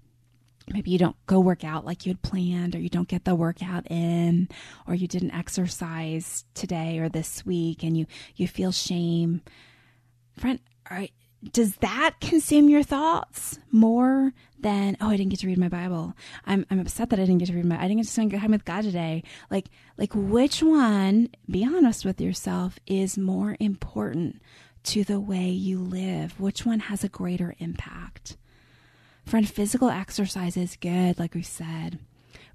maybe 0.68 0.90
you 0.90 0.98
don't 0.98 1.16
go 1.26 1.40
work 1.40 1.64
out 1.64 1.84
like 1.84 2.06
you 2.06 2.10
had 2.10 2.22
planned, 2.22 2.74
or 2.74 2.78
you 2.78 2.88
don't 2.88 3.08
get 3.08 3.24
the 3.24 3.34
workout 3.34 3.90
in, 3.90 4.48
or 4.86 4.94
you 4.94 5.06
didn't 5.06 5.34
exercise 5.34 6.44
today 6.54 6.98
or 6.98 7.08
this 7.08 7.44
week 7.44 7.82
and 7.82 7.96
you, 7.96 8.06
you 8.34 8.48
feel 8.48 8.72
shame. 8.72 9.42
Friend, 10.38 10.58
are, 10.90 11.06
does 11.52 11.76
that 11.76 12.16
consume 12.20 12.68
your 12.68 12.82
thoughts 12.82 13.58
more 13.70 14.32
than 14.58 14.96
oh 15.00 15.08
I 15.08 15.16
didn't 15.16 15.30
get 15.30 15.40
to 15.40 15.46
read 15.46 15.58
my 15.58 15.68
Bible. 15.68 16.14
I'm 16.46 16.64
I'm 16.70 16.80
upset 16.80 17.10
that 17.10 17.18
I 17.18 17.24
didn't 17.24 17.38
get 17.38 17.48
to 17.48 17.54
read 17.54 17.66
my 17.66 17.78
I 17.78 17.82
didn't 17.82 17.98
get 17.98 18.06
to 18.06 18.12
spend 18.12 18.30
time 18.32 18.50
with 18.50 18.64
God 18.64 18.82
today. 18.82 19.22
Like 19.50 19.66
like 19.98 20.12
which 20.14 20.62
one, 20.62 21.28
be 21.48 21.64
honest 21.64 22.04
with 22.04 22.20
yourself, 22.20 22.78
is 22.86 23.18
more 23.18 23.56
important 23.60 24.40
to 24.84 25.04
the 25.04 25.20
way 25.20 25.48
you 25.48 25.78
live? 25.78 26.38
Which 26.40 26.64
one 26.64 26.80
has 26.80 27.04
a 27.04 27.08
greater 27.08 27.54
impact? 27.58 28.36
Friend, 29.26 29.48
physical 29.48 29.88
exercise 29.88 30.56
is 30.56 30.76
good, 30.76 31.18
like 31.18 31.34
we 31.34 31.42
said, 31.42 31.98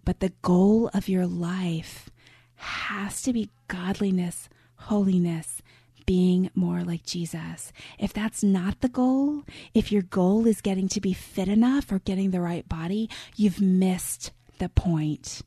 but 0.05 0.19
the 0.19 0.33
goal 0.41 0.89
of 0.93 1.09
your 1.09 1.25
life 1.25 2.09
has 2.55 3.21
to 3.23 3.33
be 3.33 3.49
godliness, 3.67 4.49
holiness, 4.75 5.61
being 6.09 6.49
more 6.55 6.81
like 6.81 7.05
Jesus. 7.05 7.71
If 7.99 8.13
that's 8.13 8.43
not 8.43 8.81
the 8.81 8.89
goal, 8.89 9.43
if 9.75 9.91
your 9.91 10.01
goal 10.01 10.47
is 10.47 10.59
getting 10.59 10.87
to 10.87 10.99
be 10.99 11.13
fit 11.13 11.47
enough 11.47 11.91
or 11.91 11.99
getting 11.99 12.31
the 12.31 12.41
right 12.41 12.67
body, 12.67 13.11
you've 13.35 13.61
missed 13.61 14.31
the 14.57 14.69
point. 14.69 15.43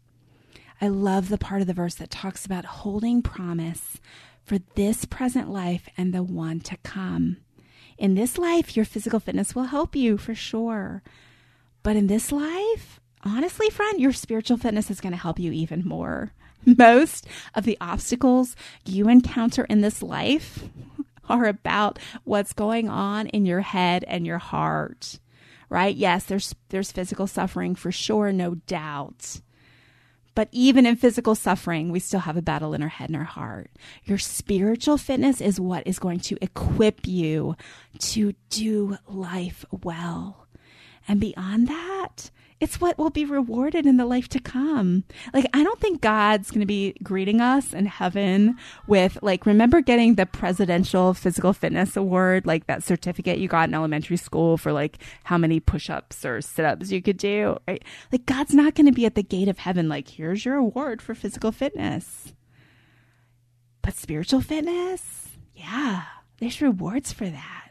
I 0.81 0.87
love 0.87 1.31
the 1.31 1.37
part 1.37 1.63
of 1.63 1.67
the 1.67 1.75
verse 1.75 1.97
that 1.97 2.13
talks 2.13 2.47
about 2.47 2.65
holding 2.65 3.23
promise 3.23 3.99
for 4.45 4.59
this 4.77 5.05
present 5.05 5.51
life 5.51 5.89
and 5.99 6.15
the 6.15 6.23
one 6.23 6.61
to 6.61 6.77
come. 6.85 7.39
In 7.99 8.15
this 8.15 8.39
life, 8.39 8.77
your 8.77 8.85
physical 8.85 9.19
fitness 9.19 9.57
will 9.57 9.65
help 9.65 9.97
you 9.97 10.17
for 10.17 10.37
sure. 10.37 11.03
But 11.83 11.97
in 11.97 12.07
this 12.07 12.31
life, 12.31 13.01
honestly, 13.25 13.69
friend, 13.69 14.01
your 14.01 14.13
spiritual 14.13 14.59
fitness 14.59 14.93
is 14.93 15.01
going 15.01 15.11
to 15.13 15.19
help 15.19 15.41
you 15.41 15.51
even 15.51 15.85
more. 15.85 16.35
Most 16.79 17.27
of 17.55 17.65
the 17.65 17.79
obstacles 17.81 18.57
you 18.85 19.09
encounter 19.09 19.65
in 19.65 19.81
this 19.81 20.03
life 20.03 20.65
are 21.29 21.47
about 21.47 21.99
what's 22.25 22.53
going 22.53 22.89
on 22.89 23.27
in 23.29 23.47
your 23.47 23.61
head 23.61 24.05
and 24.07 24.27
your 24.27 24.39
heart. 24.39 25.19
Right? 25.69 25.97
Yes, 25.97 26.25
there's 26.25 26.55
there's 26.69 26.93
physical 26.93 27.27
suffering 27.27 27.75
for 27.75 27.91
sure, 27.91 28.31
no 28.31 28.57
doubt. 28.67 29.41
But 30.35 30.49
even 30.51 30.87
in 30.87 30.97
physical 30.97 31.35
suffering, 31.35 31.91
we 31.91 31.99
still 31.99 32.21
have 32.21 32.37
a 32.37 32.43
battle 32.43 32.73
in 32.73 32.83
our 32.83 32.89
head 32.89 33.11
and 33.11 33.17
our 33.17 33.25
heart. 33.25 33.71
Your 34.05 34.19
spiritual 34.19 34.97
fitness 34.97 35.41
is 35.41 35.61
what 35.61 35.87
is 35.87 35.99
going 35.99 36.21
to 36.21 36.39
equip 36.41 37.07
you 37.07 37.55
to 37.99 38.35
do 38.49 38.97
life 39.07 39.65
well. 39.71 40.47
And 41.07 41.21
beyond 41.21 41.69
that, 41.69 42.31
it's 42.63 42.81
what 42.81 42.97
will 42.97 43.11
be 43.11 43.25
rewarded 43.25 43.87
in 43.87 43.97
the 43.97 44.07
life 44.07 44.29
to 44.29 44.39
come. 44.39 45.03
Like, 45.35 45.47
I 45.53 45.65
don't 45.65 45.81
think 45.81 46.01
God's 46.01 46.53
going 46.53 46.61
to 46.61 46.67
be 46.67 46.95
greeting 47.03 47.41
us 47.41 47.75
in 47.75 47.87
heaven 47.87 48.57
with, 48.87 49.19
like, 49.21 49.47
remember 49.47 49.81
getting 49.81 50.15
the 50.15 50.27
Presidential 50.27 51.13
Physical 51.13 51.53
Fitness 51.53 51.97
Award, 51.97 52.47
like 52.47 52.69
that 52.69 52.85
certificate 52.85 53.39
you 53.39 53.49
got 53.49 53.69
in 53.69 53.75
elementary 53.75 54.17
school 54.17 54.57
for, 54.57 54.73
like, 54.73 54.99
how 55.25 55.37
many 55.37 55.59
push 55.59 55.91
ups 55.91 56.25
or 56.25 56.41
sit 56.41 56.65
ups 56.65 56.93
you 56.93 57.03
could 57.03 57.17
do, 57.17 57.59
right? 57.67 57.83
Like, 58.13 58.27
God's 58.27 58.55
not 58.55 58.77
going 58.77 58.87
to 58.87 58.93
be 58.93 59.07
at 59.07 59.17
the 59.17 59.25
gate 59.25 59.49
of 59.49 59.59
heaven, 59.59 59.89
like, 59.89 60.07
here's 60.07 60.45
your 60.45 60.55
award 60.55 61.03
for 61.03 61.17
physical 61.17 61.51
fitness. 61.51 62.33
But 63.83 63.95
spiritual 63.95 64.41
fitness, 64.41 65.31
yeah, 65.57 66.05
there's 66.39 66.63
rewards 66.63 67.13
for 67.13 67.29
that. 67.29 67.71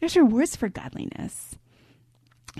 There's 0.00 0.16
rewards 0.16 0.56
for 0.56 0.68
godliness. 0.68 1.56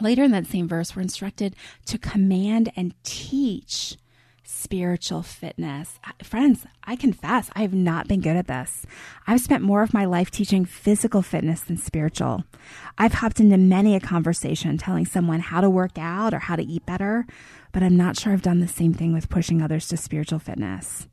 Later 0.01 0.24
in 0.24 0.30
that 0.30 0.47
same 0.47 0.68
verse, 0.68 0.97
we're 0.97 1.03
instructed 1.03 1.55
to 1.86 1.99
command 1.99 2.72
and 2.76 2.95
teach 3.03 3.97
spiritual 4.45 5.22
fitness. 5.22 5.99
Friends, 6.22 6.66
I 6.84 6.97
confess, 6.97 7.51
I 7.55 7.62
have 7.62 7.74
not 7.74 8.09
been 8.09 8.20
good 8.20 8.36
at 8.36 8.47
this. 8.47 8.86
I've 9.26 9.40
spent 9.40 9.62
more 9.62 9.82
of 9.82 9.95
my 9.95 10.05
life 10.05 10.30
teaching 10.30 10.64
physical 10.64 11.22
fitness 11.22 11.62
than 11.62 11.76
spiritual. 11.76 12.45
I've 12.99 13.14
hopped 13.14 13.40
into 13.40 13.57
many 13.57 13.95
a 13.95 14.01
conversation 14.01 14.78
telling 14.78 15.07
someone 15.07 15.40
how 15.40 15.61
to 15.61 15.70
work 15.70 15.99
out 15.99 16.34
or 16.34 16.38
how 16.38 16.57
to 16.57 16.62
eat 16.62 16.86
better, 16.86 17.26
but 17.72 17.82
I'm 17.82 17.97
not 17.97 18.18
sure 18.18 18.32
I've 18.32 18.43
done 18.43 18.61
the 18.61 18.68
same 18.68 18.95
thing 18.95 19.12
with 19.12 19.28
pushing 19.30 19.62
others 19.62 19.88
to 19.88 19.97
spiritual 19.97 20.38
fitness. 20.38 21.09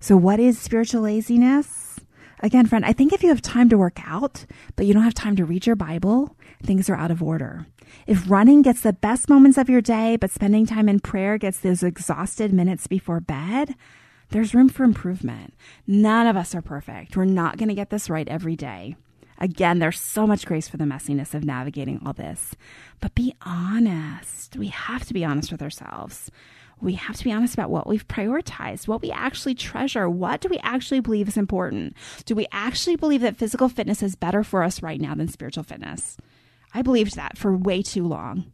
So, 0.00 0.16
what 0.16 0.38
is 0.38 0.58
spiritual 0.58 1.02
laziness? 1.02 1.98
Again, 2.40 2.66
friend, 2.66 2.84
I 2.84 2.92
think 2.92 3.12
if 3.12 3.22
you 3.22 3.30
have 3.30 3.40
time 3.40 3.70
to 3.70 3.78
work 3.78 4.00
out, 4.06 4.44
but 4.76 4.84
you 4.84 4.92
don't 4.92 5.02
have 5.02 5.14
time 5.14 5.36
to 5.36 5.44
read 5.44 5.66
your 5.66 5.76
Bible, 5.76 6.36
things 6.62 6.90
are 6.90 6.96
out 6.96 7.10
of 7.10 7.22
order. 7.22 7.66
If 8.06 8.30
running 8.30 8.62
gets 8.62 8.80
the 8.80 8.92
best 8.92 9.28
moments 9.28 9.58
of 9.58 9.68
your 9.68 9.80
day, 9.80 10.16
but 10.16 10.30
spending 10.30 10.66
time 10.66 10.88
in 10.88 11.00
prayer 11.00 11.38
gets 11.38 11.58
those 11.58 11.82
exhausted 11.82 12.52
minutes 12.52 12.86
before 12.86 13.20
bed, 13.20 13.74
there's 14.30 14.54
room 14.54 14.68
for 14.68 14.84
improvement. 14.84 15.54
None 15.86 16.26
of 16.26 16.36
us 16.36 16.54
are 16.54 16.62
perfect. 16.62 17.16
We're 17.16 17.24
not 17.24 17.56
going 17.56 17.68
to 17.68 17.74
get 17.74 17.90
this 17.90 18.10
right 18.10 18.28
every 18.28 18.56
day. 18.56 18.96
Again, 19.38 19.78
there's 19.78 20.00
so 20.00 20.26
much 20.26 20.46
grace 20.46 20.68
for 20.68 20.76
the 20.76 20.84
messiness 20.84 21.34
of 21.34 21.44
navigating 21.44 22.00
all 22.04 22.12
this. 22.12 22.54
But 23.00 23.14
be 23.14 23.34
honest. 23.42 24.56
We 24.56 24.68
have 24.68 25.04
to 25.06 25.14
be 25.14 25.24
honest 25.24 25.50
with 25.50 25.62
ourselves. 25.62 26.30
We 26.80 26.94
have 26.94 27.16
to 27.16 27.24
be 27.24 27.32
honest 27.32 27.54
about 27.54 27.70
what 27.70 27.86
we've 27.86 28.06
prioritized, 28.06 28.88
what 28.88 29.02
we 29.02 29.10
actually 29.10 29.54
treasure. 29.54 30.08
What 30.08 30.40
do 30.40 30.48
we 30.48 30.58
actually 30.62 31.00
believe 31.00 31.28
is 31.28 31.36
important? 31.36 31.96
Do 32.24 32.34
we 32.34 32.46
actually 32.52 32.96
believe 32.96 33.22
that 33.22 33.36
physical 33.36 33.68
fitness 33.68 34.02
is 34.02 34.16
better 34.16 34.44
for 34.44 34.62
us 34.62 34.82
right 34.82 35.00
now 35.00 35.14
than 35.14 35.28
spiritual 35.28 35.64
fitness? 35.64 36.16
I 36.74 36.82
believed 36.82 37.16
that 37.16 37.38
for 37.38 37.56
way 37.56 37.82
too 37.82 38.06
long. 38.06 38.52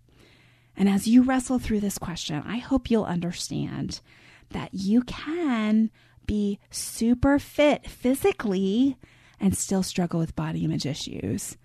And 0.76 0.88
as 0.88 1.08
you 1.08 1.22
wrestle 1.22 1.58
through 1.58 1.80
this 1.80 1.98
question, 1.98 2.42
I 2.46 2.58
hope 2.58 2.90
you'll 2.90 3.04
understand 3.04 4.00
that 4.50 4.70
you 4.72 5.02
can 5.02 5.90
be 6.26 6.58
super 6.70 7.38
fit 7.38 7.88
physically 7.88 8.96
and 9.40 9.56
still 9.56 9.82
struggle 9.82 10.20
with 10.20 10.36
body 10.36 10.64
image 10.64 10.86
issues. 10.86 11.56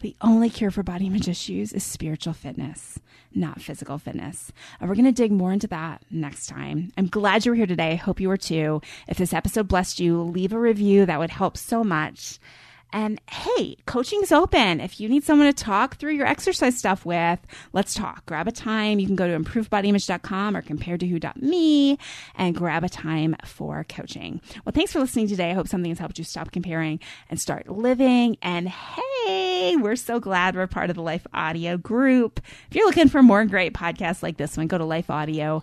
The 0.00 0.16
only 0.20 0.50
cure 0.50 0.70
for 0.72 0.82
body 0.82 1.06
image 1.06 1.28
issues 1.28 1.72
is 1.72 1.84
spiritual 1.84 2.32
fitness, 2.32 2.98
not 3.34 3.62
physical 3.62 3.98
fitness. 3.98 4.52
And 4.80 4.88
we're 4.88 4.96
going 4.96 5.04
to 5.06 5.12
dig 5.12 5.30
more 5.30 5.52
into 5.52 5.68
that 5.68 6.02
next 6.10 6.46
time. 6.46 6.92
I'm 6.98 7.06
glad 7.06 7.44
you 7.44 7.52
were 7.52 7.56
here 7.56 7.66
today. 7.66 7.92
I 7.92 7.96
hope 7.96 8.20
you 8.20 8.28
were 8.28 8.36
too. 8.36 8.80
If 9.06 9.16
this 9.16 9.32
episode 9.32 9.68
blessed 9.68 10.00
you, 10.00 10.20
leave 10.22 10.52
a 10.52 10.58
review. 10.58 11.06
That 11.06 11.20
would 11.20 11.30
help 11.30 11.56
so 11.56 11.84
much. 11.84 12.40
And 12.92 13.20
hey, 13.30 13.76
coaching's 13.86 14.32
open. 14.32 14.80
If 14.80 15.00
you 15.00 15.08
need 15.08 15.24
someone 15.24 15.46
to 15.46 15.52
talk 15.52 15.96
through 15.96 16.12
your 16.12 16.26
exercise 16.26 16.76
stuff 16.76 17.06
with, 17.06 17.38
let's 17.72 17.94
talk. 17.94 18.26
Grab 18.26 18.46
a 18.48 18.52
time. 18.52 18.98
You 18.98 19.06
can 19.06 19.16
go 19.16 19.26
to 19.26 19.38
improvedbodyimage.com 19.38 20.56
or 20.56 20.62
comparedtowho.me 20.62 21.98
and 22.36 22.54
grab 22.54 22.84
a 22.84 22.88
time 22.88 23.34
for 23.44 23.84
coaching. 23.88 24.40
Well, 24.64 24.72
thanks 24.72 24.92
for 24.92 25.00
listening 25.00 25.28
today. 25.28 25.50
I 25.50 25.54
hope 25.54 25.68
something 25.68 25.90
has 25.90 25.98
helped 25.98 26.18
you 26.18 26.24
stop 26.24 26.52
comparing 26.52 27.00
and 27.30 27.40
start 27.40 27.68
living. 27.68 28.36
And 28.42 28.68
hey, 28.68 29.76
we're 29.76 29.96
so 29.96 30.20
glad 30.20 30.54
we're 30.54 30.66
part 30.66 30.90
of 30.90 30.96
the 30.96 31.02
Life 31.02 31.26
Audio 31.32 31.76
group. 31.78 32.40
If 32.68 32.76
you're 32.76 32.86
looking 32.86 33.08
for 33.08 33.22
more 33.22 33.44
great 33.44 33.72
podcasts 33.72 34.22
like 34.22 34.36
this 34.36 34.56
one, 34.56 34.66
go 34.66 34.78
to 34.78 34.84
lifeaudio.com. 34.84 35.62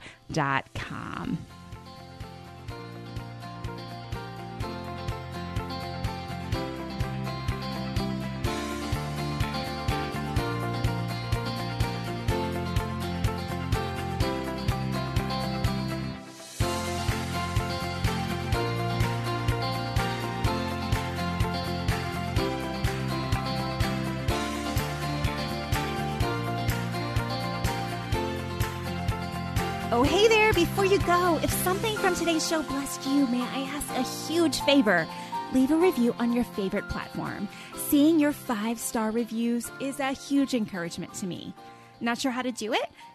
you 30.90 31.00
go, 31.06 31.40
if 31.44 31.52
something 31.52 31.96
from 31.98 32.16
today's 32.16 32.48
show 32.48 32.64
blessed 32.64 33.06
you, 33.06 33.28
may 33.28 33.42
I 33.42 33.70
ask 33.76 33.90
a 33.92 34.28
huge 34.28 34.60
favor? 34.62 35.08
Leave 35.54 35.70
a 35.70 35.76
review 35.76 36.16
on 36.18 36.34
your 36.34 36.44
favorite 36.44 36.90
platform. 36.90 37.48
Seeing 37.76 38.20
your 38.20 38.32
five 38.32 38.80
star 38.80 39.12
reviews 39.12 39.72
is 39.80 40.00
a 40.00 40.14
huge 40.14 40.56
encouragement 40.56 41.14
to 41.16 41.28
me. 41.28 41.54
Not 42.02 42.18
sure 42.18 42.32
how 42.32 42.42
to 42.42 42.52
do 42.52 42.74
it? 42.74 42.90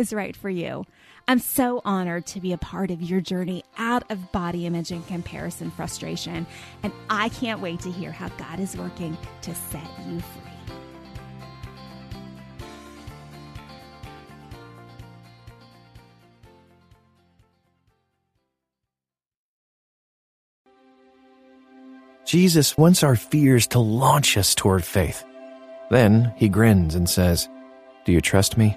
is 0.00 0.12
right 0.12 0.34
for 0.34 0.50
you. 0.50 0.84
I'm 1.28 1.38
so 1.38 1.82
honored 1.84 2.26
to 2.28 2.40
be 2.40 2.52
a 2.52 2.58
part 2.58 2.90
of 2.90 3.02
your 3.02 3.20
journey 3.20 3.62
out 3.76 4.10
of 4.10 4.32
body 4.32 4.66
image 4.66 4.90
and 4.90 5.06
comparison 5.06 5.70
frustration, 5.70 6.46
and 6.82 6.92
I 7.08 7.28
can't 7.28 7.60
wait 7.60 7.80
to 7.80 7.90
hear 7.90 8.10
how 8.10 8.28
God 8.30 8.58
is 8.58 8.76
working 8.76 9.16
to 9.42 9.54
set 9.54 9.86
you 10.08 10.18
free. 10.20 10.50
Jesus 22.24 22.78
wants 22.78 23.02
our 23.02 23.16
fears 23.16 23.66
to 23.68 23.80
launch 23.80 24.36
us 24.36 24.54
toward 24.54 24.84
faith. 24.84 25.24
Then 25.90 26.32
he 26.36 26.48
grins 26.48 26.94
and 26.94 27.10
says, 27.10 27.48
Do 28.04 28.12
you 28.12 28.20
trust 28.20 28.56
me? 28.56 28.76